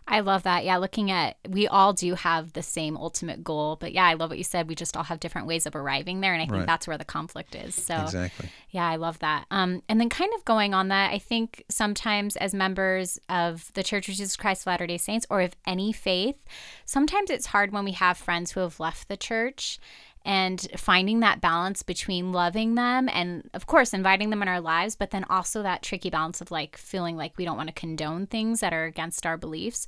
I 0.08 0.20
love 0.20 0.44
that. 0.44 0.64
Yeah, 0.64 0.78
looking 0.78 1.10
at 1.10 1.38
we 1.50 1.68
all 1.68 1.92
do 1.92 2.14
have 2.14 2.54
the 2.54 2.62
same 2.62 2.96
ultimate 2.96 3.44
goal, 3.44 3.76
but 3.76 3.92
yeah, 3.92 4.06
I 4.06 4.14
love 4.14 4.30
what 4.30 4.38
you 4.38 4.44
said. 4.44 4.68
We 4.68 4.76
just 4.76 4.96
all 4.96 5.04
have 5.06 5.20
different 5.20 5.48
ways 5.48 5.66
of 5.66 5.76
arriving 5.76 6.22
there, 6.22 6.32
and 6.32 6.44
I 6.44 6.46
think 6.46 6.58
right. 6.58 6.68
that's 6.68 6.88
where 6.88 6.98
the 6.98 7.06
conflict 7.06 7.56
is. 7.56 7.74
So 7.74 7.96
exactly. 8.04 8.50
Yeah, 8.70 8.88
I 8.88 8.98
love 8.98 9.18
that. 9.20 9.46
Um, 9.50 9.82
and 9.90 10.00
then 10.00 10.10
kind 10.10 10.32
of 10.38 10.46
going 10.46 10.76
on 10.76 10.90
that, 10.90 11.12
I 11.12 11.18
think 11.18 11.64
sometimes 11.70 12.36
as 12.36 12.54
members 12.54 13.18
of 13.30 13.74
the 13.74 13.82
Church 13.82 14.08
of 14.08 14.14
Jesus 14.14 14.36
Christ 14.36 14.62
of 14.62 14.68
Latter 14.68 14.86
Day 14.86 15.00
Saints 15.00 15.26
or 15.28 15.42
of 15.42 15.56
any 15.66 15.92
faith, 15.92 16.38
sometimes 16.86 17.32
it's 17.32 17.48
hard 17.48 17.72
when 17.72 17.84
we 17.84 17.94
have 17.94 18.16
friends 18.16 18.52
who 18.52 18.60
have 18.60 18.80
left 18.80 19.08
the 19.08 19.18
church 19.18 19.80
and 20.26 20.68
finding 20.76 21.20
that 21.20 21.40
balance 21.40 21.84
between 21.84 22.34
loving 22.34 22.74
them 22.74 23.08
and 23.14 23.48
of 23.54 23.68
course 23.68 23.94
inviting 23.94 24.32
them 24.32 24.42
in 24.42 24.48
our 24.48 24.60
lives 24.60 24.96
but 24.96 25.12
then 25.12 25.24
also 25.30 25.62
that 25.62 25.84
tricky 25.84 26.10
balance 26.10 26.42
of 26.42 26.50
like 26.50 26.76
feeling 26.78 27.16
like 27.16 27.38
we 27.38 27.46
don't 27.46 27.58
want 27.58 27.70
to 27.70 27.74
condone 27.74 28.26
things 28.26 28.60
that 28.60 28.74
are 28.74 28.86
against 28.86 29.26
our 29.26 29.38
beliefs. 29.38 29.86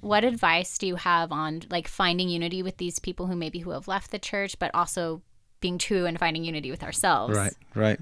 What 0.00 0.24
advice 0.24 0.78
do 0.78 0.86
you 0.86 0.96
have 0.96 1.30
on 1.30 1.62
like 1.70 1.88
finding 1.88 2.28
unity 2.28 2.62
with 2.62 2.78
these 2.78 2.98
people 2.98 3.26
who 3.26 3.36
maybe 3.36 3.58
who 3.58 3.70
have 3.70 3.86
left 3.86 4.10
the 4.10 4.18
church 4.18 4.58
but 4.58 4.70
also 4.74 5.22
being 5.60 5.78
true 5.78 6.06
and 6.06 6.18
finding 6.18 6.44
unity 6.44 6.70
with 6.70 6.82
ourselves? 6.82 7.36
Right 7.36 7.54
right. 7.74 8.00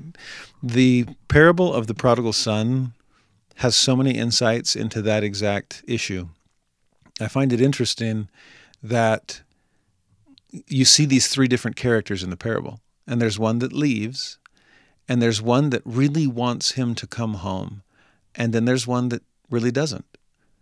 The 0.63 1.07
parable 1.29 1.75
of 1.75 1.89
the 1.89 1.95
prodigal 1.95 2.33
son 2.33 2.95
has 3.57 3.75
so 3.75 3.97
many 3.97 4.13
insights 4.13 4.77
into 4.77 5.03
that 5.03 5.25
exact 5.25 5.83
issue. 5.87 6.29
I 7.21 7.29
find 7.29 7.53
it 7.53 7.61
interesting 7.61 8.29
that 8.83 9.43
you 10.69 10.85
see 10.85 11.05
these 11.05 11.29
three 11.29 11.49
different 11.49 11.77
characters 11.77 12.23
in 12.23 12.31
the 12.31 12.37
parable. 12.37 12.81
And 13.07 13.21
there's 13.21 13.39
one 13.39 13.59
that 13.59 13.73
leaves, 13.73 14.39
and 15.09 15.21
there's 15.21 15.43
one 15.43 15.71
that 15.71 15.83
really 15.85 16.27
wants 16.27 16.73
him 16.73 16.95
to 16.97 17.07
come 17.07 17.35
home, 17.35 17.83
and 18.35 18.53
then 18.53 18.65
there's 18.65 18.87
one 18.87 19.09
that 19.11 19.23
really 19.51 19.71
doesn't. 19.71 20.07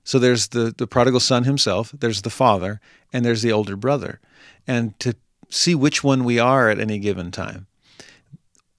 So 0.04 0.18
there's 0.18 0.48
the, 0.48 0.74
the 0.76 0.86
prodigal 0.86 1.20
son 1.20 1.44
himself, 1.44 1.94
there's 1.96 2.22
the 2.22 2.30
father, 2.30 2.80
and 3.12 3.24
there's 3.24 3.42
the 3.42 3.52
older 3.52 3.76
brother. 3.76 4.20
And 4.66 4.98
to 5.00 5.14
see 5.48 5.74
which 5.74 6.02
one 6.02 6.24
we 6.24 6.38
are 6.38 6.68
at 6.68 6.80
any 6.80 6.98
given 6.98 7.30
time, 7.30 7.66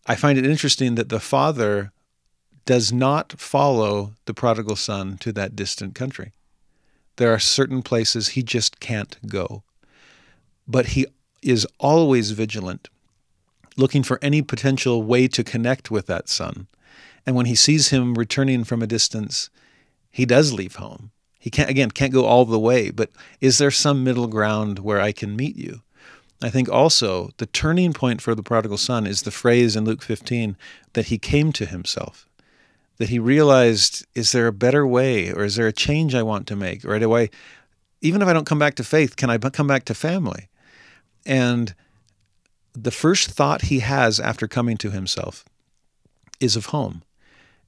I 0.06 0.16
find 0.16 0.38
it 0.38 0.46
interesting 0.46 0.96
that 0.96 1.08
the 1.08 1.22
father 1.22 1.94
does 2.66 2.92
not 2.92 3.40
follow 3.40 4.14
the 4.26 4.34
prodigal 4.34 4.76
son 4.76 5.18
to 5.20 5.32
that 5.34 5.56
distant 5.56 5.96
country. 5.96 6.34
There 7.16 7.34
are 7.34 7.40
certain 7.40 7.82
places 7.84 8.30
he 8.30 8.44
just 8.44 8.80
can't 8.80 9.18
go 9.28 9.64
but 10.68 10.88
he 10.88 11.06
is 11.42 11.68
always 11.80 12.32
vigilant, 12.32 12.90
looking 13.78 14.04
for 14.04 14.20
any 14.22 14.42
potential 14.42 15.04
way 15.04 15.28
to 15.28 15.44
connect 15.44 15.92
with 15.92 16.08
that 16.08 16.30
son. 16.30 16.68
And 17.26 17.36
when 17.36 17.46
he 17.46 17.56
sees 17.56 17.90
him 17.90 18.16
returning 18.16 18.64
from 18.64 18.82
a 18.82 18.88
distance, 18.88 19.50
he 20.12 20.26
does 20.26 20.54
leave 20.54 20.76
home. 20.76 21.12
He 21.40 21.50
can't 21.50 21.70
again 21.70 21.92
can't 21.92 22.14
go 22.14 22.26
all 22.26 22.46
the 22.46 22.60
way, 22.60 22.90
but 22.90 23.10
is 23.42 23.58
there 23.58 23.72
some 23.72 24.04
middle 24.04 24.28
ground 24.28 24.80
where 24.80 25.02
I 25.02 25.12
can 25.12 25.36
meet 25.36 25.58
you? 25.58 25.82
I 26.42 26.50
think 26.50 26.70
also 26.70 27.32
the 27.38 27.46
turning 27.46 27.94
point 27.94 28.22
for 28.22 28.36
the 28.36 28.44
prodigal 28.44 28.78
son 28.78 29.06
is 29.06 29.24
the 29.24 29.32
phrase 29.32 29.76
in 29.76 29.86
Luke 29.86 30.02
15 30.02 30.56
that 30.94 31.08
he 31.08 31.18
came 31.18 31.52
to 31.54 31.66
himself. 31.66 32.28
That 32.98 33.10
he 33.10 33.20
realized, 33.20 34.06
is 34.14 34.32
there 34.32 34.48
a 34.48 34.54
better 34.54 34.86
way 34.86 35.32
or 35.32 35.44
is 35.44 35.56
there 35.56 35.68
a 35.68 35.74
change 35.74 36.16
I 36.16 36.24
want 36.24 36.48
to 36.48 36.56
make? 36.56 36.86
Or 36.86 36.98
do 37.00 37.14
I 37.14 37.30
even 38.02 38.22
if 38.22 38.28
I 38.28 38.34
don't 38.34 38.46
come 38.46 38.60
back 38.60 38.76
to 38.76 38.84
faith, 38.84 39.16
can 39.16 39.30
I 39.30 39.38
come 39.38 39.68
back 39.68 39.86
to 39.86 39.94
family? 39.94 40.50
And 41.26 41.74
the 42.74 42.92
first 42.92 43.30
thought 43.30 43.64
he 43.64 43.80
has 43.80 44.20
after 44.20 44.48
coming 44.48 44.78
to 44.78 44.92
himself 44.92 45.46
is 46.40 46.56
of 46.56 46.68
home. 46.68 47.04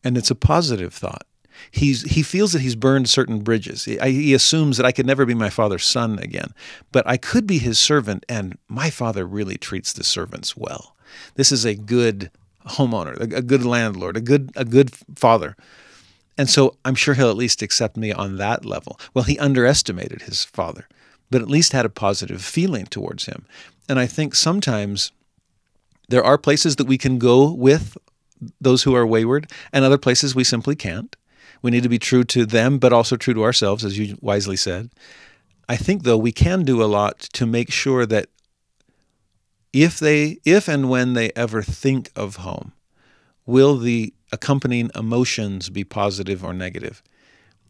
And 0.03 0.17
it's 0.17 0.31
a 0.31 0.35
positive 0.35 0.93
thought. 0.93 1.25
He's, 1.71 2.01
he 2.03 2.21
feels 2.21 2.51
that 2.51 2.61
he's 2.61 2.75
burned 2.75 3.09
certain 3.09 3.39
bridges. 3.39 3.85
He, 3.85 3.97
he 3.97 4.33
assumes 4.33 4.77
that 4.77 4.85
I 4.85 4.91
could 4.91 5.05
never 5.05 5.25
be 5.25 5.33
my 5.33 5.49
father's 5.49 5.85
son 5.85 6.19
again, 6.19 6.53
but 6.91 7.07
I 7.07 7.15
could 7.15 7.47
be 7.47 7.59
his 7.59 7.79
servant, 7.79 8.25
and 8.27 8.57
my 8.67 8.89
father 8.89 9.25
really 9.25 9.55
treats 9.55 9.93
the 9.93 10.03
servants 10.03 10.57
well. 10.57 10.95
This 11.35 11.53
is 11.53 11.63
a 11.63 11.75
good 11.75 12.29
homeowner, 12.67 13.17
a, 13.17 13.37
a 13.37 13.41
good 13.41 13.63
landlord, 13.63 14.17
a 14.17 14.21
good, 14.21 14.51
a 14.55 14.65
good 14.65 14.91
father. 15.15 15.55
And 16.37 16.49
so 16.49 16.75
I'm 16.83 16.95
sure 16.95 17.13
he'll 17.13 17.29
at 17.29 17.37
least 17.37 17.61
accept 17.61 17.95
me 17.95 18.11
on 18.11 18.35
that 18.35 18.65
level. 18.65 18.99
Well, 19.13 19.23
he 19.23 19.39
underestimated 19.39 20.23
his 20.23 20.43
father 20.43 20.89
but 21.29 21.41
at 21.41 21.49
least 21.49 21.73
had 21.73 21.85
a 21.85 21.89
positive 21.89 22.43
feeling 22.43 22.85
towards 22.85 23.25
him. 23.25 23.45
And 23.89 23.99
I 23.99 24.07
think 24.07 24.35
sometimes 24.35 25.11
there 26.07 26.23
are 26.23 26.37
places 26.37 26.75
that 26.77 26.87
we 26.87 26.97
can 26.97 27.17
go 27.19 27.51
with 27.51 27.97
those 28.59 28.83
who 28.83 28.95
are 28.95 29.05
wayward, 29.05 29.49
and 29.71 29.85
other 29.85 29.97
places 29.97 30.35
we 30.35 30.43
simply 30.43 30.75
can't. 30.75 31.15
We 31.61 31.71
need 31.71 31.83
to 31.83 31.89
be 31.89 31.99
true 31.99 32.23
to 32.25 32.45
them, 32.45 32.77
but 32.77 32.93
also 32.93 33.15
true 33.15 33.33
to 33.33 33.43
ourselves, 33.43 33.83
as 33.85 33.97
you 33.97 34.17
wisely 34.21 34.57
said. 34.57 34.89
I 35.67 35.77
think, 35.77 36.03
though, 36.03 36.17
we 36.17 36.31
can 36.31 36.63
do 36.63 36.83
a 36.83 36.85
lot 36.85 37.19
to 37.19 37.45
make 37.45 37.71
sure 37.71 38.05
that 38.05 38.27
if 39.73 39.97
they, 39.99 40.37
if 40.45 40.67
and 40.67 40.89
when 40.89 41.13
they 41.13 41.31
ever 41.35 41.61
think 41.61 42.11
of 42.15 42.37
home, 42.37 42.73
will 43.45 43.77
the 43.77 44.13
accompanying 44.31 44.91
emotions 44.95 45.69
be 45.69 45.83
positive 45.83 46.43
or 46.43 46.53
negative? 46.53 47.01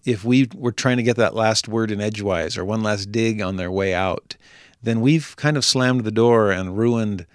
If 0.05 0.23
we 0.23 0.47
were 0.53 0.71
trying 0.71 0.97
to 0.97 1.03
get 1.03 1.17
that 1.17 1.35
last 1.35 1.67
word 1.67 1.91
in 1.91 1.99
edgewise 1.99 2.57
or 2.57 2.63
one 2.63 2.83
last 2.83 3.11
dig 3.11 3.41
on 3.41 3.57
their 3.57 3.71
way 3.71 3.93
out, 3.93 4.37
then 4.81 5.01
we've 5.01 5.35
kind 5.35 5.57
of 5.57 5.65
slammed 5.65 6.03
the 6.03 6.11
door 6.11 6.51
and 6.51 6.77
ruined 6.77 7.25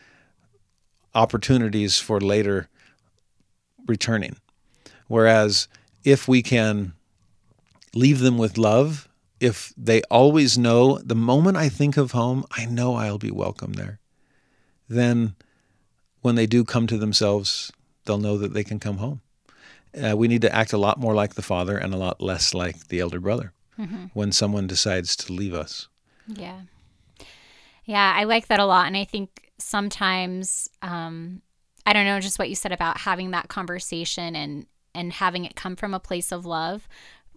opportunities 1.15 1.99
for 1.99 2.21
later 2.21 2.69
returning. 3.87 4.37
Whereas 5.09 5.67
if 6.05 6.29
we 6.29 6.43
can 6.43 6.93
leave 7.93 8.21
them 8.21 8.39
with 8.39 8.57
love, 8.57 9.09
if 9.41 9.75
they 9.77 10.03
always 10.03 10.57
know 10.57 10.99
the 10.99 11.17
moment 11.17 11.57
I 11.57 11.69
think 11.69 11.97
of 11.97 12.13
home, 12.13 12.45
I 12.53 12.67
know 12.67 12.95
I'll 12.95 13.19
be 13.19 13.33
welcome 13.33 13.73
there, 13.73 13.99
then 14.89 15.35
when 16.21 16.37
they 16.37 16.47
do 16.47 16.65
come 16.65 16.87
to 16.87 16.99
themselves, 16.99 17.73
they'll 18.05 18.19
know 18.19 18.39
that 18.39 18.53
they 18.53 18.63
can 18.63 18.79
come 18.79 18.99
home 18.99 19.23
uh, 19.95 20.17
we 20.17 20.29
need 20.29 20.43
to 20.43 20.55
act 20.55 20.73
a 20.73 20.79
lot 20.79 20.99
more 20.99 21.15
like 21.15 21.35
the 21.35 21.43
father 21.43 21.77
and 21.77 21.93
a 21.95 21.97
lot 21.97 22.21
less 22.21 22.55
like 22.55 22.89
the 22.89 23.01
elder 23.01 23.21
brother 23.21 23.53
mm-hmm. 23.79 24.07
when 24.15 24.33
someone 24.33 24.67
decides 24.67 25.17
to 25.17 25.33
leave 25.33 25.55
us. 25.55 25.89
Yeah. 26.27 26.61
Yeah, 27.85 28.13
I 28.15 28.25
like 28.25 28.49
that 28.49 28.61
a 28.61 28.67
lot. 28.67 28.87
And 28.87 28.97
I 28.97 29.05
think 29.05 29.51
sometimes, 29.59 30.69
um, 30.83 31.43
I 31.85 31.93
don't 31.93 32.05
know, 32.05 32.21
just 32.21 32.39
what 32.39 32.49
you 32.49 32.55
said 32.55 32.73
about 32.73 32.99
having 32.99 33.33
that 33.33 33.49
conversation 33.49 34.37
and, 34.37 34.67
and 34.95 35.13
having 35.13 35.45
it 35.45 35.57
come 35.57 35.77
from 35.77 35.95
a 35.95 36.01
place 36.01 36.31
of 36.31 36.47
love 36.47 36.89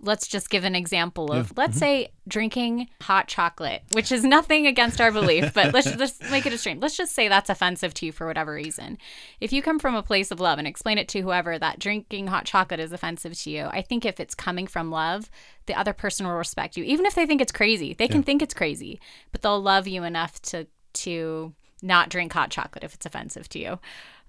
let's 0.03 0.27
just 0.27 0.49
give 0.49 0.63
an 0.63 0.75
example 0.75 1.31
of 1.31 1.47
yeah. 1.47 1.53
let's 1.63 1.71
mm-hmm. 1.71 1.79
say 1.79 2.11
drinking 2.27 2.89
hot 3.01 3.27
chocolate, 3.27 3.83
which 3.93 4.11
is 4.11 4.23
nothing 4.23 4.67
against 4.67 5.01
our 5.01 5.11
belief, 5.11 5.53
but 5.53 5.73
let's 5.73 5.91
just 5.97 6.21
make 6.29 6.45
it 6.45 6.53
extreme. 6.53 6.79
Let's 6.79 6.97
just 6.97 7.13
say 7.13 7.27
that's 7.27 7.49
offensive 7.49 7.93
to 7.95 8.05
you 8.05 8.11
for 8.11 8.27
whatever 8.27 8.53
reason. 8.53 8.97
If 9.39 9.53
you 9.53 9.61
come 9.61 9.79
from 9.79 9.95
a 9.95 10.03
place 10.03 10.31
of 10.31 10.39
love 10.39 10.59
and 10.59 10.67
explain 10.67 10.97
it 10.97 11.07
to 11.09 11.21
whoever 11.21 11.57
that 11.57 11.79
drinking 11.79 12.27
hot 12.27 12.45
chocolate 12.45 12.79
is 12.79 12.91
offensive 12.91 13.37
to 13.41 13.49
you, 13.49 13.65
I 13.71 13.81
think 13.81 14.05
if 14.05 14.19
it's 14.19 14.35
coming 14.35 14.67
from 14.67 14.91
love, 14.91 15.29
the 15.65 15.75
other 15.75 15.93
person 15.93 16.27
will 16.27 16.35
respect 16.35 16.77
you. 16.77 16.83
Even 16.83 17.05
if 17.05 17.15
they 17.15 17.25
think 17.25 17.41
it's 17.41 17.51
crazy. 17.51 17.93
They 17.93 18.07
can 18.07 18.23
think 18.23 18.41
it's 18.41 18.53
crazy, 18.53 18.99
but 19.31 19.41
they'll 19.41 19.61
love 19.61 19.87
you 19.87 20.03
enough 20.03 20.41
to 20.43 20.67
to 20.93 21.53
not 21.81 22.09
drink 22.09 22.31
hot 22.31 22.49
chocolate 22.49 22.83
if 22.83 22.93
it's 22.93 23.05
offensive 23.05 23.49
to 23.49 23.59
you. 23.59 23.79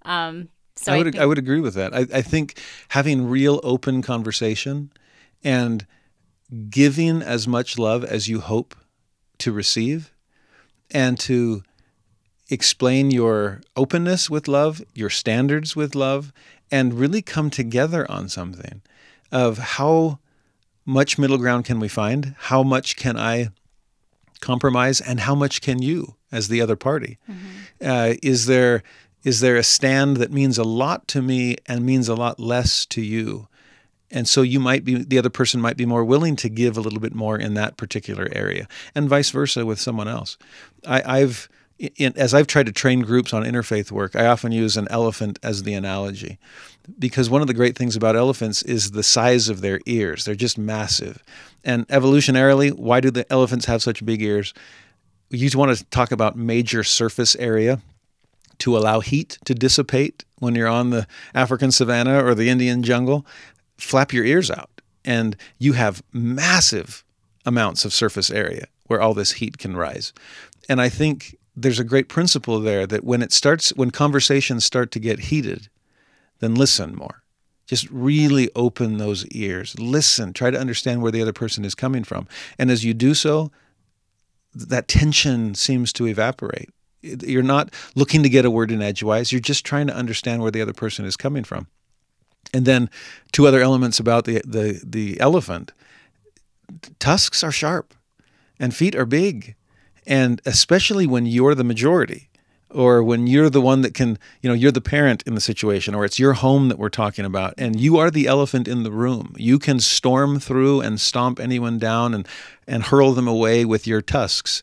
Um, 0.02 0.48
so 0.76 0.92
I 0.92 0.98
would 0.98 1.06
I, 1.06 1.10
think, 1.10 1.22
I 1.22 1.26
would 1.26 1.38
agree 1.38 1.60
with 1.60 1.74
that. 1.74 1.94
I, 1.94 2.00
I 2.00 2.22
think 2.22 2.58
having 2.88 3.28
real 3.28 3.60
open 3.62 4.02
conversation 4.02 4.90
and 5.44 5.86
giving 6.70 7.22
as 7.22 7.46
much 7.46 7.78
love 7.78 8.02
as 8.02 8.28
you 8.28 8.40
hope 8.40 8.74
to 9.38 9.52
receive 9.52 10.12
and 10.90 11.18
to 11.20 11.62
explain 12.50 13.10
your 13.10 13.60
openness 13.76 14.28
with 14.28 14.48
love, 14.48 14.82
your 14.94 15.10
standards 15.10 15.76
with 15.76 15.94
love, 15.94 16.32
and 16.70 16.94
really 16.94 17.22
come 17.22 17.50
together 17.50 18.10
on 18.10 18.28
something 18.28 18.82
of 19.30 19.58
how 19.58 20.18
much 20.84 21.18
middle 21.18 21.38
ground 21.38 21.64
can 21.64 21.80
we 21.80 21.88
find? 21.88 22.34
How 22.38 22.62
much 22.62 22.96
can 22.96 23.16
I 23.16 23.48
compromise? 24.40 25.00
And 25.00 25.20
how 25.20 25.34
much 25.34 25.60
can 25.60 25.80
you 25.80 26.16
as 26.30 26.48
the 26.48 26.60
other 26.60 26.76
party? 26.76 27.18
Mm-hmm. 27.28 27.48
Uh, 27.80 28.14
is 28.22 28.46
there 28.46 28.82
is 29.22 29.40
there 29.40 29.56
a 29.56 29.62
stand 29.62 30.18
that 30.18 30.30
means 30.30 30.58
a 30.58 30.64
lot 30.64 31.08
to 31.08 31.22
me 31.22 31.56
and 31.66 31.84
means 31.84 32.08
a 32.08 32.14
lot 32.14 32.38
less 32.38 32.84
to 32.86 33.00
you? 33.00 33.48
And 34.10 34.28
so 34.28 34.42
you 34.42 34.60
might 34.60 34.84
be 34.84 35.02
the 35.02 35.18
other 35.18 35.30
person 35.30 35.60
might 35.60 35.76
be 35.76 35.86
more 35.86 36.04
willing 36.04 36.36
to 36.36 36.48
give 36.48 36.76
a 36.76 36.80
little 36.80 37.00
bit 37.00 37.14
more 37.14 37.38
in 37.38 37.54
that 37.54 37.76
particular 37.76 38.28
area, 38.32 38.68
and 38.94 39.08
vice 39.08 39.30
versa 39.30 39.66
with 39.66 39.80
someone 39.80 40.08
else. 40.08 40.36
I, 40.86 41.20
I've 41.20 41.48
in, 41.78 42.12
as 42.16 42.34
I've 42.34 42.46
tried 42.46 42.66
to 42.66 42.72
train 42.72 43.00
groups 43.00 43.32
on 43.32 43.42
interfaith 43.42 43.90
work, 43.90 44.14
I 44.14 44.26
often 44.26 44.52
use 44.52 44.76
an 44.76 44.86
elephant 44.90 45.38
as 45.42 45.64
the 45.64 45.74
analogy 45.74 46.38
because 46.98 47.28
one 47.28 47.40
of 47.40 47.48
the 47.48 47.54
great 47.54 47.76
things 47.76 47.96
about 47.96 48.16
elephants 48.16 48.62
is 48.62 48.92
the 48.92 49.02
size 49.02 49.48
of 49.48 49.60
their 49.60 49.80
ears. 49.86 50.24
They're 50.24 50.34
just 50.34 50.58
massive. 50.58 51.22
And 51.64 51.86
evolutionarily, 51.88 52.72
why 52.72 53.00
do 53.00 53.10
the 53.10 53.30
elephants 53.32 53.66
have 53.66 53.82
such 53.82 54.04
big 54.04 54.22
ears? 54.22 54.54
You 55.30 55.50
want 55.58 55.76
to 55.76 55.84
talk 55.86 56.12
about 56.12 56.36
major 56.36 56.84
surface 56.84 57.34
area 57.36 57.80
to 58.58 58.76
allow 58.76 59.00
heat 59.00 59.38
to 59.46 59.54
dissipate 59.54 60.24
when 60.38 60.54
you're 60.54 60.68
on 60.68 60.90
the 60.90 61.06
African 61.34 61.72
savanna 61.72 62.24
or 62.24 62.34
the 62.34 62.48
Indian 62.48 62.82
jungle. 62.82 63.26
Flap 63.76 64.12
your 64.12 64.24
ears 64.24 64.50
out, 64.50 64.80
and 65.04 65.36
you 65.58 65.72
have 65.74 66.02
massive 66.12 67.04
amounts 67.44 67.84
of 67.84 67.92
surface 67.92 68.30
area 68.30 68.66
where 68.86 69.00
all 69.00 69.14
this 69.14 69.32
heat 69.32 69.58
can 69.58 69.76
rise. 69.76 70.12
And 70.68 70.80
I 70.80 70.88
think 70.88 71.36
there's 71.56 71.78
a 71.78 71.84
great 71.84 72.08
principle 72.08 72.60
there 72.60 72.86
that 72.86 73.04
when 73.04 73.22
it 73.22 73.32
starts 73.32 73.70
when 73.70 73.90
conversations 73.90 74.64
start 74.64 74.90
to 74.92 74.98
get 74.98 75.20
heated 75.20 75.68
then 76.40 76.54
listen 76.54 76.94
more. 76.94 77.22
Just 77.66 77.88
really 77.90 78.50
open 78.54 78.98
those 78.98 79.26
ears. 79.28 79.74
Listen. 79.78 80.32
Try 80.32 80.50
to 80.50 80.58
understand 80.58 81.00
where 81.00 81.12
the 81.12 81.22
other 81.22 81.32
person 81.32 81.64
is 81.64 81.74
coming 81.74 82.04
from. 82.04 82.28
And 82.58 82.70
as 82.70 82.84
you 82.84 82.92
do 82.92 83.14
so 83.14 83.50
that 84.54 84.86
tension 84.86 85.54
seems 85.54 85.92
to 85.94 86.06
evaporate. 86.06 86.70
You're 87.02 87.42
not 87.42 87.74
looking 87.96 88.22
to 88.22 88.28
get 88.28 88.44
a 88.44 88.50
word 88.50 88.70
in 88.70 88.82
edgewise. 88.82 89.32
You're 89.32 89.40
just 89.40 89.64
trying 89.64 89.88
to 89.88 89.94
understand 89.94 90.42
where 90.42 90.50
the 90.50 90.62
other 90.62 90.72
person 90.72 91.04
is 91.04 91.16
coming 91.16 91.44
from 91.44 91.66
and 92.52 92.66
then 92.66 92.90
two 93.32 93.46
other 93.46 93.60
elements 93.60 93.98
about 93.98 94.24
the 94.24 94.42
the, 94.44 94.80
the 94.84 95.20
elephant 95.20 95.72
tusks 96.98 97.42
are 97.42 97.52
sharp 97.52 97.94
and 98.58 98.74
feet 98.74 98.94
are 98.94 99.06
big 99.06 99.54
and 100.06 100.40
especially 100.44 101.06
when 101.06 101.26
you're 101.26 101.54
the 101.54 101.64
majority 101.64 102.28
or 102.74 103.02
when 103.02 103.26
you're 103.26 103.48
the 103.48 103.60
one 103.60 103.82
that 103.82 103.94
can, 103.94 104.18
you 104.42 104.48
know, 104.48 104.54
you're 104.54 104.72
the 104.72 104.80
parent 104.80 105.22
in 105.26 105.34
the 105.34 105.40
situation, 105.40 105.94
or 105.94 106.04
it's 106.04 106.18
your 106.18 106.32
home 106.34 106.68
that 106.68 106.78
we're 106.78 106.88
talking 106.88 107.24
about, 107.24 107.54
and 107.56 107.80
you 107.80 107.96
are 107.98 108.10
the 108.10 108.26
elephant 108.26 108.66
in 108.66 108.82
the 108.82 108.90
room. 108.90 109.34
You 109.38 109.60
can 109.60 109.78
storm 109.78 110.40
through 110.40 110.80
and 110.80 111.00
stomp 111.00 111.38
anyone 111.38 111.78
down 111.78 112.12
and, 112.12 112.28
and 112.66 112.82
hurl 112.82 113.12
them 113.12 113.28
away 113.28 113.64
with 113.64 113.86
your 113.86 114.02
tusks. 114.02 114.60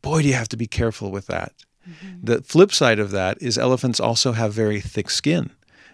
Boy, 0.00 0.22
do 0.22 0.28
you 0.28 0.34
have 0.34 0.48
to 0.48 0.56
be 0.56 0.66
careful 0.66 1.10
with 1.10 1.26
that. 1.26 1.52
Mm-hmm. 1.88 2.24
The 2.24 2.42
flip 2.42 2.72
side 2.72 2.98
of 2.98 3.10
that 3.10 3.40
is 3.42 3.58
elephants 3.58 4.00
also 4.00 4.32
have 4.32 4.54
very 4.54 4.80
thick 4.80 5.10
skin, 5.10 5.50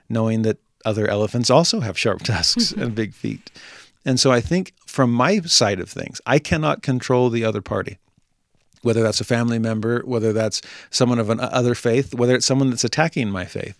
knowing 0.08 0.42
that 0.42 0.58
other 0.84 1.08
elephants 1.08 1.50
also 1.50 1.80
have 1.80 1.98
sharp 1.98 2.22
tusks 2.22 2.72
and 2.72 2.94
big 2.94 3.14
feet. 3.14 3.50
And 4.04 4.18
so 4.18 4.32
I 4.32 4.40
think 4.40 4.74
from 4.86 5.12
my 5.12 5.40
side 5.40 5.80
of 5.80 5.90
things, 5.90 6.20
I 6.26 6.38
cannot 6.38 6.82
control 6.82 7.30
the 7.30 7.44
other 7.44 7.62
party 7.62 7.98
whether 8.82 9.02
that's 9.02 9.20
a 9.20 9.24
family 9.24 9.58
member, 9.58 10.02
whether 10.04 10.32
that's 10.32 10.62
someone 10.90 11.18
of 11.18 11.30
an 11.30 11.40
uh, 11.40 11.50
other 11.52 11.74
faith, 11.74 12.14
whether 12.14 12.34
it's 12.34 12.46
someone 12.46 12.70
that's 12.70 12.84
attacking 12.84 13.30
my 13.30 13.44
faith. 13.44 13.78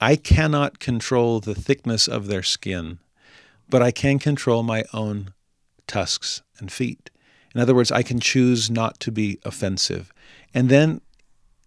I 0.00 0.16
cannot 0.16 0.78
control 0.78 1.40
the 1.40 1.54
thickness 1.54 2.08
of 2.08 2.26
their 2.26 2.42
skin, 2.42 2.98
but 3.68 3.82
I 3.82 3.90
can 3.90 4.18
control 4.18 4.62
my 4.62 4.84
own 4.92 5.34
tusks 5.86 6.42
and 6.58 6.72
feet. 6.72 7.10
In 7.54 7.60
other 7.60 7.74
words, 7.74 7.92
I 7.92 8.02
can 8.02 8.20
choose 8.20 8.70
not 8.70 8.98
to 9.00 9.12
be 9.12 9.38
offensive. 9.44 10.12
And 10.54 10.68
then 10.68 11.00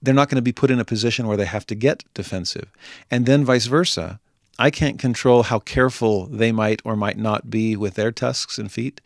they're 0.02 0.14
not 0.14 0.30
going 0.30 0.38
to 0.38 0.42
be 0.42 0.52
put 0.52 0.72
in 0.72 0.80
a 0.80 0.86
position 0.86 1.28
where 1.28 1.38
they 1.38 1.46
have 1.46 1.66
to 1.68 1.76
get 1.76 2.04
defensive. 2.14 2.72
And 3.12 3.26
then 3.26 3.46
vice 3.46 3.68
versa. 3.68 4.20
I 4.60 4.70
can't 4.70 5.00
control 5.00 5.44
how 5.44 5.60
careful 5.60 6.28
they 6.28 6.52
might 6.52 6.82
or 6.86 6.96
might 6.96 7.18
not 7.18 7.50
be 7.50 7.76
with 7.76 7.96
their 7.96 8.12
tusks 8.12 8.58
and 8.58 8.72
feet, 8.72 9.02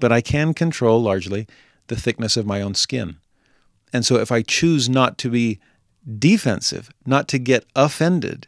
but 0.00 0.12
I 0.12 0.20
can 0.20 0.54
control 0.54 1.02
largely 1.02 1.46
the 1.88 1.96
thickness 1.96 2.36
of 2.36 2.46
my 2.46 2.60
own 2.60 2.74
skin. 2.74 3.16
And 3.92 4.04
so 4.04 4.16
if 4.16 4.32
I 4.32 4.42
choose 4.42 4.88
not 4.88 5.18
to 5.18 5.30
be 5.30 5.60
defensive, 6.18 6.90
not 7.04 7.28
to 7.28 7.38
get 7.38 7.64
offended, 7.74 8.46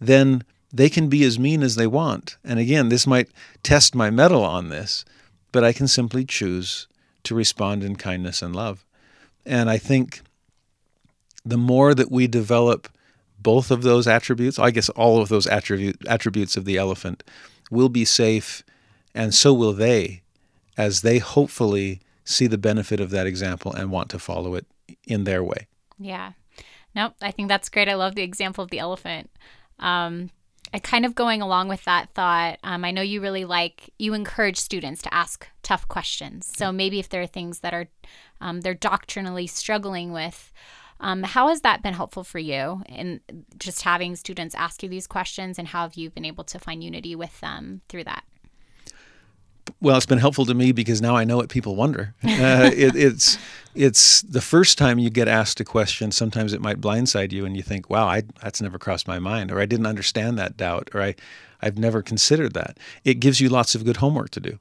then 0.00 0.44
they 0.72 0.88
can 0.88 1.08
be 1.08 1.24
as 1.24 1.38
mean 1.38 1.62
as 1.62 1.76
they 1.76 1.86
want. 1.86 2.36
And 2.44 2.58
again, 2.58 2.88
this 2.88 3.06
might 3.06 3.30
test 3.62 3.94
my 3.94 4.10
mettle 4.10 4.44
on 4.44 4.68
this, 4.68 5.04
but 5.52 5.64
I 5.64 5.72
can 5.72 5.88
simply 5.88 6.24
choose 6.24 6.86
to 7.24 7.34
respond 7.34 7.82
in 7.82 7.96
kindness 7.96 8.42
and 8.42 8.54
love. 8.54 8.84
And 9.46 9.70
I 9.70 9.78
think 9.78 10.22
the 11.44 11.56
more 11.56 11.94
that 11.94 12.10
we 12.10 12.26
develop 12.26 12.88
both 13.40 13.70
of 13.70 13.82
those 13.82 14.06
attributes, 14.06 14.58
I 14.58 14.70
guess 14.70 14.88
all 14.90 15.20
of 15.20 15.28
those 15.28 15.46
attribute, 15.46 15.96
attributes 16.06 16.56
of 16.56 16.64
the 16.64 16.76
elephant, 16.76 17.22
will 17.70 17.88
be 17.88 18.04
safe, 18.04 18.62
and 19.14 19.34
so 19.34 19.52
will 19.52 19.72
they, 19.72 20.22
as 20.76 21.02
they 21.02 21.18
hopefully 21.18 22.00
see 22.24 22.46
the 22.46 22.58
benefit 22.58 23.00
of 23.00 23.10
that 23.10 23.26
example 23.26 23.72
and 23.72 23.90
want 23.90 24.10
to 24.10 24.18
follow 24.18 24.54
it 24.54 24.66
in 25.06 25.24
their 25.24 25.42
way. 25.42 25.66
Yeah. 25.98 26.32
Nope. 26.94 27.14
I 27.22 27.30
think 27.30 27.48
that's 27.48 27.68
great. 27.68 27.88
I 27.88 27.94
love 27.94 28.14
the 28.14 28.22
example 28.22 28.62
of 28.62 28.70
the 28.70 28.78
elephant. 28.78 29.30
Um, 29.78 30.30
and 30.72 30.82
kind 30.82 31.06
of 31.06 31.14
going 31.14 31.40
along 31.40 31.68
with 31.68 31.84
that 31.84 32.10
thought, 32.14 32.58
um, 32.62 32.84
I 32.84 32.90
know 32.90 33.00
you 33.00 33.22
really 33.22 33.46
like, 33.46 33.90
you 33.98 34.12
encourage 34.12 34.58
students 34.58 35.00
to 35.02 35.14
ask 35.14 35.48
tough 35.62 35.88
questions. 35.88 36.50
So 36.54 36.70
maybe 36.70 36.98
if 36.98 37.08
there 37.08 37.22
are 37.22 37.26
things 37.26 37.60
that 37.60 37.72
are 37.72 37.88
um, 38.40 38.60
they're 38.60 38.74
doctrinally 38.74 39.46
struggling 39.46 40.12
with, 40.12 40.52
um, 41.00 41.22
how 41.22 41.48
has 41.48 41.60
that 41.62 41.82
been 41.82 41.94
helpful 41.94 42.24
for 42.24 42.38
you 42.38 42.82
in 42.88 43.20
just 43.58 43.82
having 43.82 44.16
students 44.16 44.54
ask 44.54 44.82
you 44.82 44.88
these 44.88 45.06
questions 45.06 45.58
and 45.58 45.68
how 45.68 45.82
have 45.82 45.94
you 45.94 46.10
been 46.10 46.24
able 46.24 46.44
to 46.44 46.58
find 46.58 46.82
unity 46.82 47.14
with 47.14 47.40
them 47.40 47.82
through 47.88 48.04
that? 48.04 48.24
well, 49.80 49.96
it's 49.96 50.06
been 50.06 50.18
helpful 50.18 50.46
to 50.46 50.54
me 50.54 50.72
because 50.72 51.00
now 51.00 51.16
I 51.16 51.24
know 51.24 51.36
what 51.36 51.48
people 51.48 51.76
wonder. 51.76 52.14
Uh, 52.38 52.70
it, 52.72 52.94
it's 52.94 53.36
it's 53.74 54.22
the 54.22 54.40
first 54.40 54.78
time 54.78 54.98
you 55.00 55.10
get 55.10 55.26
asked 55.26 55.58
a 55.58 55.64
question. 55.64 56.12
Sometimes 56.12 56.52
it 56.52 56.60
might 56.60 56.80
blindside 56.80 57.32
you, 57.32 57.44
and 57.44 57.56
you 57.56 57.62
think, 57.64 57.90
"Wow, 57.90 58.06
I, 58.06 58.22
that's 58.40 58.62
never 58.62 58.78
crossed 58.78 59.08
my 59.08 59.18
mind," 59.18 59.50
or 59.50 59.60
"I 59.60 59.66
didn't 59.66 59.86
understand 59.86 60.38
that 60.38 60.56
doubt," 60.56 60.88
or 60.94 61.02
"I 61.02 61.14
I've 61.60 61.78
never 61.78 62.00
considered 62.00 62.54
that." 62.54 62.78
It 63.02 63.14
gives 63.14 63.40
you 63.40 63.48
lots 63.48 63.74
of 63.74 63.84
good 63.84 63.96
homework 63.96 64.30
to 64.30 64.40
do. 64.40 64.60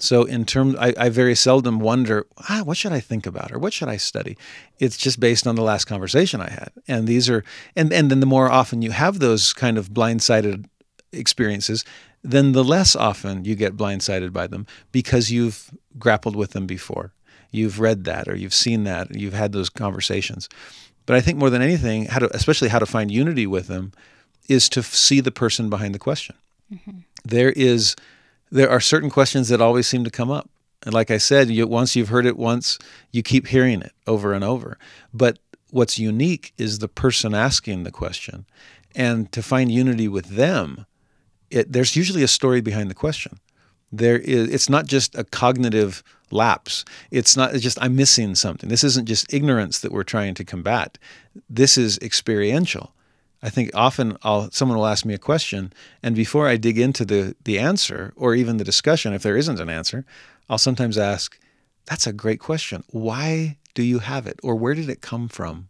So, 0.00 0.24
in 0.24 0.44
terms, 0.44 0.76
I, 0.78 0.94
I 0.96 1.08
very 1.08 1.34
seldom 1.34 1.80
wonder, 1.80 2.26
ah, 2.48 2.62
what 2.64 2.76
should 2.76 2.92
I 2.92 3.00
think 3.00 3.26
about 3.26 3.50
or 3.50 3.58
what 3.58 3.72
should 3.72 3.88
I 3.88 3.96
study? 3.96 4.36
It's 4.78 4.96
just 4.96 5.18
based 5.18 5.46
on 5.46 5.56
the 5.56 5.62
last 5.62 5.86
conversation 5.86 6.40
I 6.40 6.50
had, 6.50 6.70
and 6.86 7.08
these 7.08 7.28
are, 7.28 7.44
and 7.74 7.92
and 7.92 8.10
then 8.10 8.20
the 8.20 8.26
more 8.26 8.50
often 8.50 8.82
you 8.82 8.92
have 8.92 9.18
those 9.18 9.52
kind 9.52 9.76
of 9.76 9.90
blindsided 9.90 10.66
experiences, 11.12 11.84
then 12.22 12.52
the 12.52 12.64
less 12.64 12.94
often 12.94 13.44
you 13.44 13.54
get 13.54 13.76
blindsided 13.76 14.32
by 14.32 14.46
them 14.46 14.66
because 14.92 15.30
you've 15.30 15.70
grappled 15.98 16.36
with 16.36 16.50
them 16.50 16.66
before. 16.66 17.12
You've 17.50 17.80
read 17.80 18.04
that 18.04 18.28
or 18.28 18.36
you've 18.36 18.54
seen 18.54 18.84
that, 18.84 19.14
you've 19.14 19.32
had 19.32 19.52
those 19.52 19.70
conversations. 19.70 20.48
But 21.06 21.16
I 21.16 21.20
think 21.20 21.38
more 21.38 21.50
than 21.50 21.62
anything, 21.62 22.04
how 22.06 22.18
to, 22.18 22.36
especially 22.36 22.68
how 22.68 22.78
to 22.78 22.86
find 22.86 23.10
unity 23.10 23.46
with 23.46 23.66
them, 23.68 23.92
is 24.48 24.68
to 24.70 24.82
see 24.82 25.20
the 25.20 25.30
person 25.30 25.70
behind 25.70 25.94
the 25.94 25.98
question. 25.98 26.36
Mm-hmm. 26.72 26.98
There 27.24 27.50
is, 27.50 27.96
there 28.50 28.70
are 28.70 28.80
certain 28.80 29.10
questions 29.10 29.48
that 29.48 29.60
always 29.60 29.86
seem 29.86 30.04
to 30.04 30.10
come 30.10 30.30
up, 30.30 30.48
and 30.84 30.94
like 30.94 31.10
I 31.10 31.18
said, 31.18 31.50
you, 31.50 31.66
once 31.66 31.96
you've 31.96 32.08
heard 32.08 32.26
it 32.26 32.36
once, 32.36 32.78
you 33.12 33.22
keep 33.22 33.48
hearing 33.48 33.82
it 33.82 33.92
over 34.06 34.32
and 34.32 34.44
over. 34.44 34.78
But 35.12 35.38
what's 35.70 35.98
unique 35.98 36.52
is 36.56 36.78
the 36.78 36.88
person 36.88 37.34
asking 37.34 37.82
the 37.82 37.90
question, 37.90 38.46
and 38.94 39.30
to 39.32 39.42
find 39.42 39.70
unity 39.70 40.08
with 40.08 40.26
them 40.26 40.86
it, 41.50 41.72
there's 41.72 41.96
usually 41.96 42.22
a 42.22 42.28
story 42.28 42.60
behind 42.60 42.90
the 42.90 42.94
question. 42.94 43.38
There 43.90 44.18
is, 44.18 44.50
it's 44.50 44.68
not 44.68 44.86
just 44.86 45.14
a 45.16 45.24
cognitive 45.24 46.02
lapse. 46.30 46.84
It's 47.10 47.36
not 47.36 47.54
it's 47.54 47.62
just 47.62 47.80
I'm 47.80 47.96
missing 47.96 48.34
something. 48.34 48.68
This 48.68 48.84
isn't 48.84 49.06
just 49.08 49.32
ignorance 49.32 49.78
that 49.80 49.92
we're 49.92 50.02
trying 50.02 50.34
to 50.34 50.44
combat. 50.44 50.98
This 51.48 51.78
is 51.78 51.98
experiential. 51.98 52.92
I 53.42 53.50
think 53.50 53.70
often 53.74 54.16
I'll, 54.22 54.50
someone 54.50 54.78
will 54.78 54.86
ask 54.86 55.04
me 55.04 55.14
a 55.14 55.18
question, 55.18 55.72
and 56.02 56.14
before 56.14 56.48
I 56.48 56.56
dig 56.56 56.78
into 56.78 57.04
the 57.04 57.36
the 57.44 57.58
answer 57.58 58.12
or 58.16 58.34
even 58.34 58.56
the 58.56 58.64
discussion, 58.64 59.12
if 59.12 59.22
there 59.22 59.36
isn't 59.36 59.60
an 59.60 59.68
answer, 59.68 60.04
I'll 60.48 60.58
sometimes 60.58 60.98
ask, 60.98 61.38
"That's 61.86 62.06
a 62.06 62.12
great 62.12 62.40
question. 62.40 62.82
Why 62.90 63.58
do 63.74 63.82
you 63.82 64.00
have 64.00 64.26
it, 64.26 64.40
or 64.42 64.56
where 64.56 64.74
did 64.74 64.88
it 64.88 65.00
come 65.00 65.28
from?" 65.28 65.68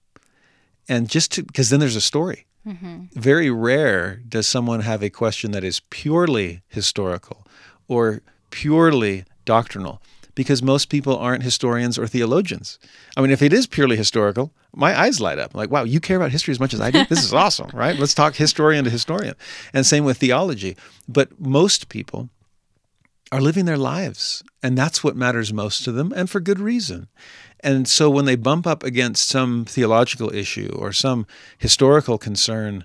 And 0.88 1.11
just 1.11 1.33
to 1.33 1.42
because 1.42 1.68
then 1.68 1.81
there's 1.81 1.96
a 1.96 2.00
story. 2.00 2.46
Mm-hmm. 2.66 3.20
Very 3.20 3.50
rare 3.50 4.22
does 4.28 4.46
someone 4.46 4.81
have 4.81 5.02
a 5.02 5.11
question 5.11 5.52
that 5.52 5.64
is 5.64 5.81
purely 5.90 6.62
historical 6.68 7.46
or 7.87 8.20
purely 8.50 9.24
doctrinal 9.44 10.00
because 10.38 10.62
most 10.62 10.88
people 10.88 11.18
aren't 11.18 11.42
historians 11.42 11.98
or 11.98 12.07
theologians. 12.07 12.79
I 13.16 13.22
mean, 13.22 13.33
if 13.33 13.42
it 13.42 13.53
is 13.53 13.66
purely 13.66 13.96
historical, 13.96 14.53
my 14.72 14.96
eyes 14.96 15.20
light 15.20 15.40
up. 15.40 15.53
like, 15.53 15.68
wow, 15.68 15.83
you 15.83 15.98
care 15.98 16.16
about 16.16 16.31
history 16.31 16.53
as 16.53 16.61
much 16.61 16.72
as 16.72 16.81
I 16.81 16.92
do? 16.92 17.05
This 17.07 17.24
is 17.24 17.35
awesome, 17.35 17.70
right? 17.74 17.98
Let's 17.98 18.14
talk 18.14 18.37
historian 18.37 18.85
to 18.85 18.90
historian. 18.90 19.35
And 19.74 19.85
same 19.85 20.05
with 20.05 20.18
theology. 20.18 20.77
But 21.09 21.40
most 21.40 21.88
people 21.88 22.29
are 23.33 23.40
living 23.40 23.64
their 23.64 23.77
lives, 23.77 24.44
and 24.62 24.79
that's 24.79 25.03
what 25.03 25.16
matters 25.16 25.53
most 25.53 25.83
to 25.87 25.90
them, 25.90 26.12
and 26.14 26.31
for 26.31 26.38
good 26.38 26.61
reason. 26.61 27.09
And 27.59 27.88
so 27.88 28.09
when 28.09 28.24
they 28.24 28.37
bump 28.37 28.64
up 28.64 28.85
against 28.85 29.29
some 29.29 29.64
theological 29.64 30.33
issue 30.33 30.72
or 30.72 30.92
some 30.92 31.27
historical 31.59 32.16
concern, 32.16 32.85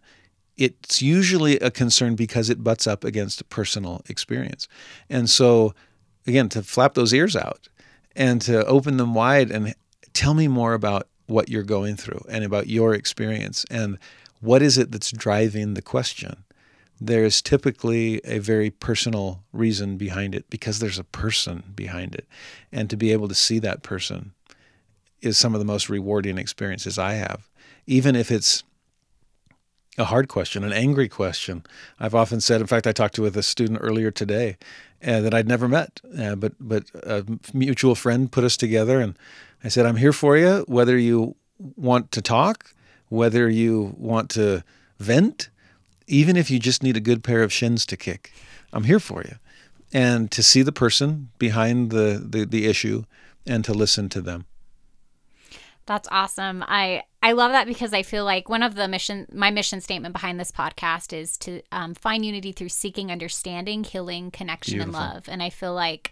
it's 0.58 1.04
usually 1.04 1.60
a 1.60 1.70
concern 1.70 2.16
because 2.16 2.50
it 2.50 2.64
butts 2.64 2.88
up 2.88 3.04
against 3.04 3.48
personal 3.50 4.02
experience. 4.10 4.68
And 5.08 5.30
so, 5.30 5.76
again, 6.28 6.50
to 6.50 6.64
flap 6.64 6.94
those 6.94 7.14
ears 7.14 7.36
out 7.36 7.68
and 8.16 8.42
to 8.42 8.66
open 8.66 8.98
them 8.98 9.14
wide 9.14 9.52
and 9.52 9.74
tell 10.14 10.34
me 10.34 10.48
more 10.48 10.74
about 10.74 11.08
what 11.28 11.50
you're 11.50 11.64
going 11.64 11.96
through 11.96 12.24
and 12.30 12.44
about 12.44 12.68
your 12.68 12.94
experience 12.94 13.66
and 13.72 13.98
what 14.42 14.62
is 14.62 14.78
it 14.78 14.92
that's 14.92 15.12
driving 15.12 15.74
the 15.74 15.82
question. 15.82 16.44
There's 17.00 17.42
typically 17.42 18.22
a 18.24 18.40
very 18.40 18.70
personal 18.70 19.44
reason 19.52 19.98
behind 19.98 20.36
it 20.36 20.50
because 20.50 20.80
there's 20.80 21.00
a 21.00 21.04
person 21.04 21.64
behind 21.76 22.16
it. 22.16 22.28
And 22.72 22.90
to 22.90 22.98
be 22.98 23.12
able 23.12 23.28
to 23.28 23.36
see 23.36 23.60
that 23.60 23.84
person 23.84 24.34
is 25.22 25.38
some 25.38 25.54
of 25.54 25.60
the 25.60 25.66
most 25.66 25.90
rewarding 25.90 26.38
experiences 26.38 27.00
I 27.00 27.14
have. 27.14 27.50
Even 27.88 28.16
if 28.16 28.32
it's 28.32 28.64
a 29.98 30.06
hard 30.06 30.28
question, 30.28 30.64
an 30.64 30.74
angry 30.74 31.08
question. 31.08 31.64
I've 32.00 32.16
often 32.16 32.42
said, 32.42 32.62
in 32.62 32.68
fact, 32.68 32.88
I 32.88 32.92
talked 32.92 33.16
to 33.16 33.22
with 33.22 33.38
a 33.38 33.44
student 33.44 33.80
earlier 33.82 34.12
today 34.12 34.58
uh, 35.06 35.22
that 35.22 35.34
I'd 35.34 35.48
never 35.48 35.68
met, 35.68 36.02
uh, 36.18 36.36
but 36.36 36.54
but 36.60 36.86
a 37.04 37.26
mutual 37.54 37.96
friend 37.96 38.32
put 38.32 38.44
us 38.44 38.58
together, 38.58 39.00
and 39.00 39.18
I 39.64 39.68
said, 39.68 39.86
"I'm 39.86 39.98
here 39.98 40.14
for 40.14 40.38
you, 40.38 40.66
whether 40.68 40.98
you 40.98 41.36
want 41.60 42.12
to 42.12 42.22
talk, 42.22 42.74
whether 43.10 43.50
you 43.50 43.96
want 43.98 44.30
to 44.32 44.64
vent, 45.00 45.50
even 46.08 46.38
if 46.38 46.50
you 46.50 46.60
just 46.60 46.82
need 46.82 46.98
a 46.98 47.02
good 47.02 47.24
pair 47.24 47.44
of 47.44 47.54
shins 47.54 47.86
to 47.88 47.98
kick. 47.98 48.32
I'm 48.72 48.86
here 48.86 49.00
for 49.00 49.22
you." 49.22 49.36
And 49.96 50.32
to 50.32 50.42
see 50.42 50.64
the 50.64 50.72
person 50.72 51.30
behind 51.38 51.92
the, 51.92 52.20
the, 52.28 52.46
the 52.46 52.66
issue 52.66 53.04
and 53.46 53.64
to 53.64 53.74
listen 53.74 54.10
to 54.10 54.22
them. 54.22 54.46
That's 55.86 56.08
awesome. 56.12 56.64
I 56.68 57.04
I 57.22 57.34
love 57.34 57.52
that 57.52 57.68
because 57.68 57.94
I 57.94 58.04
feel 58.04 58.26
like 58.26 58.48
one 58.48 58.64
of 58.64 58.76
the 58.76 58.88
mission 58.88 59.28
my 59.34 59.52
mission 59.52 59.82
statement 59.82 60.14
behind 60.14 60.40
this 60.40 60.52
podcast 60.52 61.14
is 61.14 61.38
to 61.40 61.62
um, 61.72 61.94
find 61.94 62.26
unity 62.26 62.52
through 62.52 62.70
seeking 62.70 63.12
understanding, 63.12 63.84
healing, 63.84 64.32
connection, 64.32 64.78
Beautiful. 64.78 65.00
and 65.02 65.14
love. 65.14 65.24
And 65.28 65.44
I 65.44 65.50
feel 65.50 65.74
like 65.74 66.12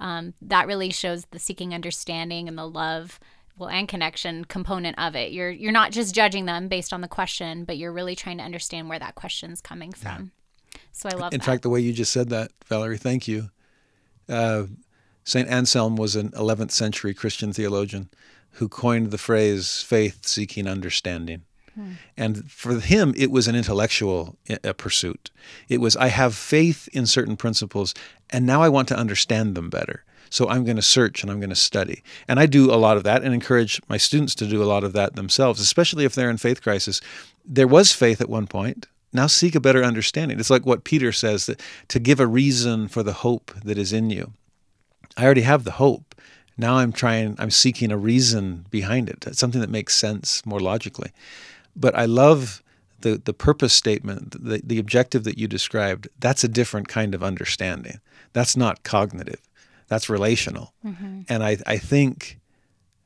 um, 0.00 0.34
that 0.42 0.66
really 0.66 0.90
shows 0.90 1.24
the 1.26 1.38
seeking 1.38 1.74
understanding 1.74 2.48
and 2.48 2.56
the 2.56 2.68
love 2.68 3.18
well 3.56 3.68
and 3.68 3.88
connection 3.88 4.44
component 4.44 4.96
of 4.98 5.16
it. 5.16 5.32
You're 5.32 5.50
you're 5.50 5.72
not 5.72 5.90
just 5.90 6.14
judging 6.14 6.46
them 6.46 6.68
based 6.68 6.92
on 6.92 7.00
the 7.00 7.08
question, 7.08 7.64
but 7.64 7.76
you're 7.76 7.92
really 7.92 8.14
trying 8.14 8.38
to 8.38 8.44
understand 8.44 8.88
where 8.88 9.00
that 9.00 9.16
question's 9.16 9.60
coming 9.60 9.92
from. 9.92 10.32
Yeah. 10.72 10.80
So 10.92 11.08
I 11.08 11.12
love. 11.12 11.30
That. 11.30 11.34
In 11.34 11.40
that. 11.40 11.46
fact, 11.46 11.62
the 11.62 11.70
way 11.70 11.80
you 11.80 11.92
just 11.92 12.12
said 12.12 12.28
that, 12.28 12.52
Valerie, 12.66 12.98
thank 12.98 13.26
you. 13.26 13.50
Uh, 14.28 14.64
Saint 15.24 15.48
Anselm 15.48 15.96
was 15.96 16.16
an 16.16 16.30
11th 16.30 16.70
century 16.70 17.12
Christian 17.12 17.52
theologian 17.52 18.08
who 18.52 18.68
coined 18.68 19.10
the 19.10 19.18
phrase 19.18 19.82
faith 19.82 20.26
seeking 20.26 20.66
understanding. 20.66 21.42
Hmm. 21.74 21.92
And 22.16 22.50
for 22.50 22.80
him, 22.80 23.14
it 23.16 23.30
was 23.30 23.46
an 23.46 23.54
intellectual 23.54 24.36
uh, 24.64 24.72
pursuit. 24.72 25.30
It 25.68 25.80
was, 25.80 25.96
I 25.96 26.08
have 26.08 26.34
faith 26.34 26.88
in 26.92 27.06
certain 27.06 27.36
principles, 27.36 27.94
and 28.30 28.44
now 28.44 28.62
I 28.62 28.68
want 28.68 28.88
to 28.88 28.96
understand 28.96 29.54
them 29.54 29.70
better. 29.70 30.04
So 30.30 30.48
I'm 30.48 30.64
going 30.64 30.76
to 30.76 30.82
search 30.82 31.22
and 31.22 31.30
I'm 31.30 31.40
going 31.40 31.50
to 31.50 31.56
study. 31.56 32.02
And 32.26 32.38
I 32.38 32.46
do 32.46 32.72
a 32.72 32.76
lot 32.76 32.96
of 32.96 33.02
that 33.04 33.22
and 33.22 33.32
encourage 33.32 33.80
my 33.88 33.96
students 33.96 34.34
to 34.36 34.46
do 34.46 34.62
a 34.62 34.66
lot 34.66 34.84
of 34.84 34.92
that 34.92 35.16
themselves, 35.16 35.60
especially 35.60 36.04
if 36.04 36.14
they're 36.14 36.30
in 36.30 36.36
faith 36.36 36.62
crisis. 36.62 37.00
There 37.44 37.66
was 37.66 37.92
faith 37.92 38.20
at 38.20 38.28
one 38.28 38.46
point. 38.46 38.86
Now 39.12 39.26
seek 39.26 39.54
a 39.54 39.60
better 39.60 39.82
understanding. 39.82 40.38
It's 40.38 40.50
like 40.50 40.66
what 40.66 40.84
Peter 40.84 41.12
says 41.12 41.46
that 41.46 41.60
to 41.88 41.98
give 41.98 42.20
a 42.20 42.26
reason 42.26 42.88
for 42.88 43.02
the 43.02 43.14
hope 43.14 43.52
that 43.64 43.78
is 43.78 43.92
in 43.92 44.10
you. 44.10 44.34
I 45.16 45.24
already 45.24 45.42
have 45.42 45.64
the 45.64 45.72
hope. 45.72 46.14
Now 46.58 46.78
I'm 46.78 46.92
trying, 46.92 47.36
I'm 47.38 47.52
seeking 47.52 47.92
a 47.92 47.96
reason 47.96 48.66
behind 48.70 49.08
it, 49.08 49.24
something 49.36 49.60
that 49.60 49.70
makes 49.70 49.94
sense 49.94 50.44
more 50.44 50.58
logically. 50.58 51.12
But 51.76 51.94
I 51.94 52.04
love 52.04 52.62
the, 53.00 53.22
the 53.24 53.32
purpose 53.32 53.72
statement, 53.72 54.32
the, 54.32 54.60
the 54.64 54.80
objective 54.80 55.22
that 55.22 55.38
you 55.38 55.46
described. 55.46 56.08
That's 56.18 56.42
a 56.42 56.48
different 56.48 56.88
kind 56.88 57.14
of 57.14 57.22
understanding. 57.22 58.00
That's 58.32 58.56
not 58.56 58.82
cognitive, 58.82 59.40
that's 59.86 60.10
relational. 60.10 60.74
Mm-hmm. 60.84 61.20
And 61.28 61.44
I, 61.44 61.58
I 61.64 61.78
think, 61.78 62.40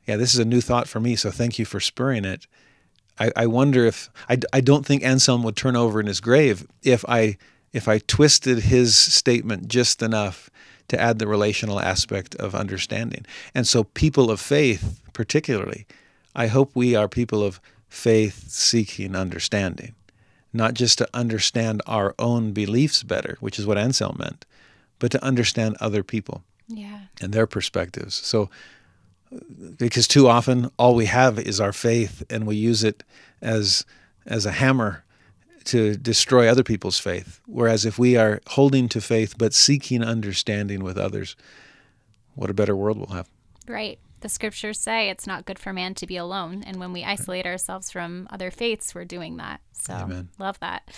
yeah, 0.07 0.17
this 0.17 0.33
is 0.33 0.41
a 0.41 0.47
new 0.47 0.63
thought 0.63 0.89
for 0.89 0.99
me. 0.99 1.15
So 1.15 1.31
thank 1.31 1.59
you 1.59 1.67
for 1.67 1.79
spurring 1.79 2.25
it. 2.25 2.47
I, 3.21 3.31
I 3.37 3.47
wonder 3.47 3.85
if, 3.85 4.09
I, 4.31 4.39
I 4.55 4.63
don't 4.63 4.87
think 4.87 5.05
Anselm 5.05 5.43
would 5.43 5.57
turn 5.57 5.77
over 5.77 6.01
in 6.01 6.07
his 6.07 6.21
grave 6.21 6.67
if 6.83 7.05
I, 7.07 7.37
if 7.75 7.87
I 7.87 7.99
twisted 7.99 8.61
his 8.61 8.97
statement 8.97 9.69
just 9.69 10.03
enough 10.03 10.49
to 10.93 11.01
add 11.01 11.19
the 11.19 11.27
relational 11.27 11.81
aspect 11.81 12.35
of 12.35 12.55
understanding. 12.55 13.25
And 13.55 13.67
so, 13.67 13.85
people 13.85 14.31
of 14.31 14.41
faith, 14.41 15.01
particularly, 15.15 15.87
I 16.37 16.49
hope 16.49 16.73
we 16.75 16.95
are 16.95 17.09
people 17.09 17.43
of 17.43 17.63
faith 17.89 18.51
seeking 18.51 19.17
understanding, 19.17 19.95
not 20.53 20.75
just 20.75 20.99
to 20.99 21.09
understand 21.15 21.81
our 21.87 22.15
own 22.19 22.53
beliefs 22.53 23.03
better, 23.03 23.39
which 23.41 23.59
is 23.59 23.67
what 23.67 23.79
Anselm 23.79 24.17
meant, 24.19 24.45
but 24.99 25.11
to 25.13 25.25
understand 25.25 25.79
other 25.81 26.03
people 26.03 26.45
yeah. 26.69 27.01
and 27.23 27.33
their 27.33 27.47
perspectives. 27.47 28.15
So, 28.15 28.51
because 29.79 30.07
too 30.07 30.29
often 30.29 30.71
all 30.79 30.95
we 30.95 31.07
have 31.07 31.39
is 31.39 31.59
our 31.59 31.73
faith 31.73 32.23
and 32.29 32.47
we 32.47 32.57
use 32.57 32.85
it 32.85 33.03
as 33.41 33.87
as 34.27 34.45
a 34.45 34.53
hammer 34.53 35.05
to 35.67 35.97
destroy 35.97 36.49
other 36.49 36.63
people's 36.63 36.99
faith. 36.99 37.41
Whereas 37.47 37.85
if 37.85 37.99
we 37.99 38.17
are 38.17 38.41
holding 38.49 38.89
to 38.91 39.01
faith 39.01 39.37
but 39.39 39.55
seeking 39.55 40.03
understanding 40.03 40.83
with 40.83 40.99
others, 40.99 41.37
what 42.35 42.51
a 42.51 42.55
better 42.55 42.77
world 42.77 42.99
we'll 42.99 43.17
have. 43.17 43.29
Right. 43.67 43.99
The 44.21 44.29
scriptures 44.29 44.79
say 44.79 45.11
it's 45.11 45.27
not 45.27 45.47
good 45.47 45.59
for 45.59 45.73
man 45.73 45.95
to 45.95 46.07
be 46.07 46.17
alone. 46.17 46.63
And 46.65 46.77
when 46.77 46.93
we 46.93 47.03
isolate 47.03 47.45
ourselves 47.45 47.91
from 47.91 48.29
other 48.31 48.53
faiths, 48.53 48.95
we're 48.95 49.05
doing 49.05 49.37
that. 49.39 49.61
So, 49.73 49.95
Amen. 49.95 50.29
love 50.39 50.61
that. 50.61 50.89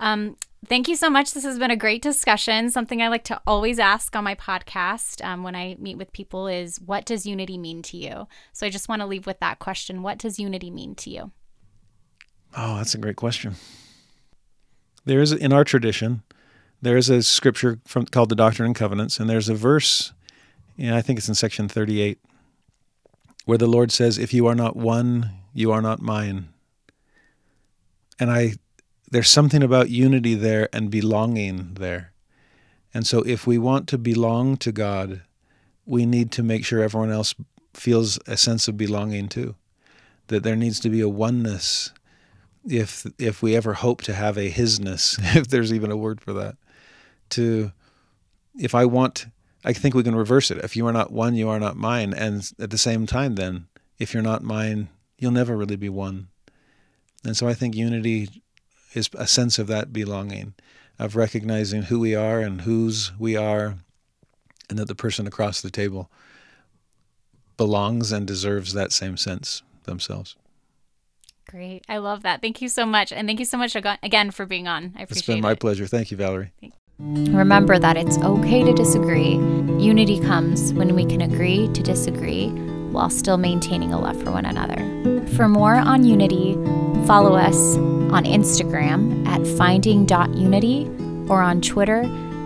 Um, 0.00 0.36
thank 0.68 0.86
you 0.86 0.94
so 0.94 1.08
much. 1.08 1.32
This 1.32 1.44
has 1.44 1.58
been 1.58 1.70
a 1.70 1.76
great 1.76 2.02
discussion. 2.02 2.68
Something 2.70 3.00
I 3.00 3.08
like 3.08 3.24
to 3.24 3.40
always 3.46 3.78
ask 3.78 4.14
on 4.14 4.22
my 4.22 4.34
podcast 4.34 5.24
um, 5.24 5.42
when 5.42 5.56
I 5.56 5.76
meet 5.78 5.96
with 5.96 6.12
people 6.12 6.46
is 6.46 6.78
what 6.78 7.06
does 7.06 7.24
unity 7.24 7.56
mean 7.56 7.80
to 7.84 7.96
you? 7.96 8.28
So, 8.52 8.66
I 8.66 8.70
just 8.70 8.86
want 8.86 9.00
to 9.00 9.06
leave 9.06 9.26
with 9.26 9.40
that 9.40 9.60
question 9.60 10.02
What 10.02 10.18
does 10.18 10.38
unity 10.38 10.70
mean 10.70 10.94
to 10.96 11.10
you? 11.10 11.32
Oh, 12.54 12.76
that's 12.76 12.94
a 12.94 12.98
great 12.98 13.16
question. 13.16 13.54
There 15.04 15.20
is 15.20 15.32
in 15.32 15.52
our 15.52 15.64
tradition, 15.64 16.22
there 16.80 16.96
is 16.96 17.10
a 17.10 17.22
scripture 17.22 17.78
from 17.86 18.06
called 18.06 18.30
the 18.30 18.36
Doctrine 18.36 18.66
and 18.66 18.74
Covenants, 18.74 19.20
and 19.20 19.28
there's 19.28 19.48
a 19.48 19.54
verse, 19.54 20.12
and 20.78 20.94
I 20.94 21.02
think 21.02 21.18
it's 21.18 21.28
in 21.28 21.34
section 21.34 21.68
38, 21.68 22.18
where 23.44 23.58
the 23.58 23.66
Lord 23.66 23.92
says, 23.92 24.18
"If 24.18 24.32
you 24.32 24.46
are 24.46 24.54
not 24.54 24.76
one, 24.76 25.30
you 25.52 25.72
are 25.72 25.82
not 25.82 26.00
mine." 26.00 26.48
And 28.18 28.30
I, 28.30 28.54
there's 29.10 29.28
something 29.28 29.62
about 29.62 29.90
unity 29.90 30.34
there 30.34 30.68
and 30.72 30.90
belonging 30.90 31.74
there, 31.74 32.12
and 32.94 33.06
so 33.06 33.20
if 33.22 33.46
we 33.46 33.58
want 33.58 33.88
to 33.88 33.98
belong 33.98 34.56
to 34.58 34.72
God, 34.72 35.22
we 35.84 36.06
need 36.06 36.30
to 36.32 36.42
make 36.42 36.64
sure 36.64 36.82
everyone 36.82 37.10
else 37.10 37.34
feels 37.74 38.18
a 38.26 38.36
sense 38.36 38.68
of 38.68 38.76
belonging 38.78 39.28
too. 39.28 39.54
That 40.28 40.42
there 40.42 40.56
needs 40.56 40.80
to 40.80 40.88
be 40.88 41.00
a 41.00 41.08
oneness 41.08 41.92
if 42.66 43.06
if 43.18 43.42
we 43.42 43.56
ever 43.56 43.74
hope 43.74 44.02
to 44.02 44.14
have 44.14 44.36
a 44.36 44.50
hisness, 44.50 45.18
if 45.36 45.48
there's 45.48 45.72
even 45.72 45.90
a 45.90 45.96
word 45.96 46.20
for 46.20 46.32
that, 46.34 46.56
to 47.30 47.72
if 48.56 48.74
I 48.74 48.84
want, 48.84 49.26
I 49.64 49.72
think 49.72 49.94
we 49.94 50.02
can 50.02 50.14
reverse 50.14 50.50
it. 50.50 50.58
If 50.58 50.76
you 50.76 50.86
are 50.86 50.92
not 50.92 51.12
one, 51.12 51.34
you 51.34 51.48
are 51.48 51.60
not 51.60 51.76
mine, 51.76 52.14
and 52.14 52.50
at 52.58 52.70
the 52.70 52.78
same 52.78 53.06
time, 53.06 53.34
then 53.34 53.66
if 53.98 54.14
you're 54.14 54.22
not 54.22 54.42
mine, 54.42 54.88
you'll 55.18 55.32
never 55.32 55.56
really 55.56 55.76
be 55.76 55.88
one. 55.88 56.28
And 57.24 57.36
so 57.36 57.48
I 57.48 57.54
think 57.54 57.74
unity 57.74 58.28
is 58.92 59.08
a 59.14 59.26
sense 59.26 59.58
of 59.58 59.66
that 59.68 59.92
belonging, 59.92 60.54
of 60.98 61.16
recognizing 61.16 61.84
who 61.84 61.98
we 61.98 62.14
are 62.14 62.40
and 62.40 62.62
whose 62.62 63.12
we 63.18 63.36
are, 63.36 63.76
and 64.68 64.78
that 64.78 64.88
the 64.88 64.94
person 64.94 65.26
across 65.26 65.60
the 65.60 65.70
table 65.70 66.10
belongs 67.56 68.12
and 68.12 68.26
deserves 68.26 68.72
that 68.72 68.92
same 68.92 69.16
sense 69.16 69.62
themselves. 69.84 70.36
Great. 71.46 71.84
I 71.88 71.98
love 71.98 72.22
that. 72.22 72.40
Thank 72.40 72.62
you 72.62 72.68
so 72.68 72.86
much. 72.86 73.12
And 73.12 73.28
thank 73.28 73.38
you 73.38 73.44
so 73.44 73.56
much 73.56 73.76
again 73.76 74.30
for 74.30 74.46
being 74.46 74.66
on. 74.66 74.94
I 74.96 75.02
appreciate 75.02 75.08
it. 75.08 75.18
It's 75.18 75.26
been 75.26 75.40
my 75.40 75.52
it. 75.52 75.60
pleasure. 75.60 75.86
Thank 75.86 76.10
you, 76.10 76.16
Valerie. 76.16 76.52
Remember 76.98 77.78
that 77.78 77.96
it's 77.96 78.18
okay 78.18 78.62
to 78.62 78.72
disagree. 78.72 79.32
Unity 79.78 80.20
comes 80.20 80.72
when 80.72 80.94
we 80.94 81.04
can 81.04 81.22
agree 81.22 81.68
to 81.72 81.82
disagree 81.82 82.48
while 82.92 83.10
still 83.10 83.36
maintaining 83.36 83.92
a 83.92 84.00
love 84.00 84.22
for 84.22 84.30
one 84.30 84.46
another. 84.46 84.76
For 85.36 85.48
more 85.48 85.74
on 85.74 86.04
unity, 86.04 86.54
follow 87.06 87.34
us 87.34 87.76
on 87.76 88.24
Instagram 88.24 89.26
at 89.26 89.44
finding.unity 89.58 90.88
or 91.28 91.42
on 91.42 91.60
Twitter 91.60 92.04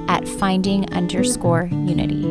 at 0.09 0.27
finding 0.27 0.91
underscore 0.95 1.69
unity. 1.71 2.25